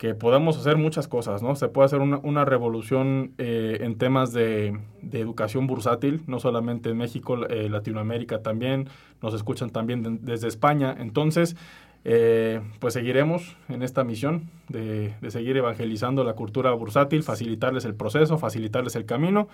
que 0.03 0.17
podamos 0.17 0.59
hacer 0.59 0.79
muchas 0.79 1.07
cosas, 1.07 1.45
¿no? 1.45 1.55
Se 1.55 1.69
puede 1.69 1.87
hacer 1.87 2.01
una, 2.01 2.19
una 2.25 2.45
revolución 2.45 3.35
eh, 3.39 3.79
en 3.83 3.99
temas 3.99 4.33
de, 4.33 4.77
de, 5.01 5.21
educación 5.21 5.69
bursátil, 5.69 6.25
no 6.27 6.41
solamente 6.41 6.91
en 6.91 6.97
México, 6.97 7.47
eh, 7.47 7.69
Latinoamérica 7.71 8.43
también, 8.43 8.89
nos 9.23 9.33
escuchan 9.33 9.71
también 9.71 10.19
desde 10.23 10.49
España. 10.49 10.93
Entonces, 10.99 11.55
eh, 12.05 12.61
pues 12.81 12.95
seguiremos 12.95 13.57
en 13.69 13.83
esta 13.83 14.05
misión 14.05 14.51
de, 14.69 15.15
de, 15.21 15.31
seguir 15.31 15.57
evangelizando 15.57 16.25
la 16.25 16.35
cultura 16.35 16.73
bursátil, 16.73 17.23
facilitarles 17.23 17.85
el 17.85 17.95
proceso, 17.95 18.39
facilitarles 18.39 18.97
el 18.97 19.05
camino 19.05 19.49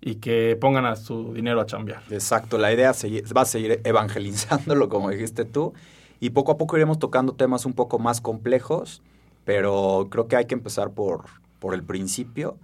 y 0.00 0.16
que 0.16 0.56
pongan 0.60 0.86
a 0.86 0.96
su 0.96 1.32
dinero 1.32 1.60
a 1.60 1.66
chambear. 1.66 2.02
Exacto, 2.10 2.58
la 2.58 2.72
idea 2.72 2.92
va 3.36 3.40
a 3.42 3.44
seguir 3.44 3.80
evangelizándolo, 3.84 4.88
como 4.88 5.10
dijiste 5.10 5.44
tú, 5.44 5.72
y 6.20 6.30
poco 6.30 6.52
a 6.52 6.56
poco 6.56 6.76
iremos 6.76 6.98
tocando 6.98 7.34
temas 7.34 7.66
un 7.66 7.72
poco 7.72 7.98
más 7.98 8.20
complejos 8.20 9.02
pero 9.44 10.08
creo 10.10 10.28
que 10.28 10.36
hay 10.36 10.46
que 10.46 10.54
empezar 10.54 10.90
por, 10.90 11.24
por 11.58 11.74
el 11.74 11.82
principio 11.82 12.56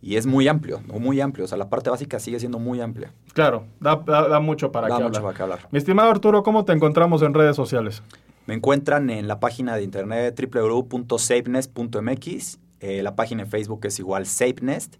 y 0.00 0.16
es 0.16 0.26
muy 0.26 0.48
amplio, 0.48 0.80
muy 0.88 1.20
amplio. 1.20 1.44
O 1.44 1.48
sea, 1.48 1.58
la 1.58 1.68
parte 1.68 1.90
básica 1.90 2.18
sigue 2.18 2.40
siendo 2.40 2.58
muy 2.58 2.80
amplia. 2.80 3.12
Claro, 3.34 3.64
da, 3.80 3.96
da, 3.96 4.40
mucho 4.40 4.72
para 4.72 4.88
da 4.88 4.96
que 4.96 5.04
mucho 5.04 5.18
hablar. 5.18 5.22
para 5.22 5.36
que 5.36 5.42
hablar. 5.42 5.68
Mi 5.70 5.78
estimado 5.78 6.10
Arturo, 6.10 6.42
¿cómo 6.42 6.64
te 6.64 6.72
encontramos 6.72 7.22
en 7.22 7.34
redes 7.34 7.54
sociales? 7.54 8.02
Me 8.46 8.54
encuentran 8.54 9.10
en 9.10 9.28
la 9.28 9.38
página 9.40 9.76
de 9.76 9.82
internet 9.82 10.40
www.savenest.mx. 10.52 12.58
Eh, 12.80 13.02
la 13.02 13.14
página 13.14 13.44
de 13.44 13.50
Facebook 13.50 13.80
es 13.84 13.98
igual 13.98 14.24
SafeNest. 14.26 14.96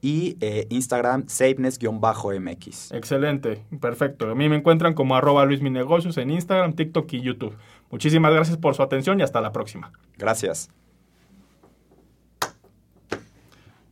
Y 0.00 0.36
eh, 0.40 0.68
Instagram, 0.70 1.26
SafeNest-mx. 1.26 2.92
Excelente, 2.92 3.64
perfecto. 3.80 4.30
A 4.30 4.36
mí 4.36 4.48
me 4.48 4.54
encuentran 4.54 4.94
como 4.94 5.16
arroba 5.16 5.44
Luis 5.44 5.60
Mi 5.60 5.70
Negocios 5.70 6.16
en 6.18 6.30
Instagram, 6.30 6.74
TikTok 6.74 7.12
y 7.14 7.20
YouTube. 7.20 7.56
Muchísimas 7.90 8.32
gracias 8.32 8.58
por 8.58 8.76
su 8.76 8.82
atención 8.82 9.18
y 9.18 9.24
hasta 9.24 9.40
la 9.40 9.50
próxima. 9.50 9.90
Gracias. 10.16 10.70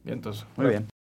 Bien, 0.05 0.18
entonces. 0.18 0.46
Muy 0.57 0.68
bien. 0.68 0.95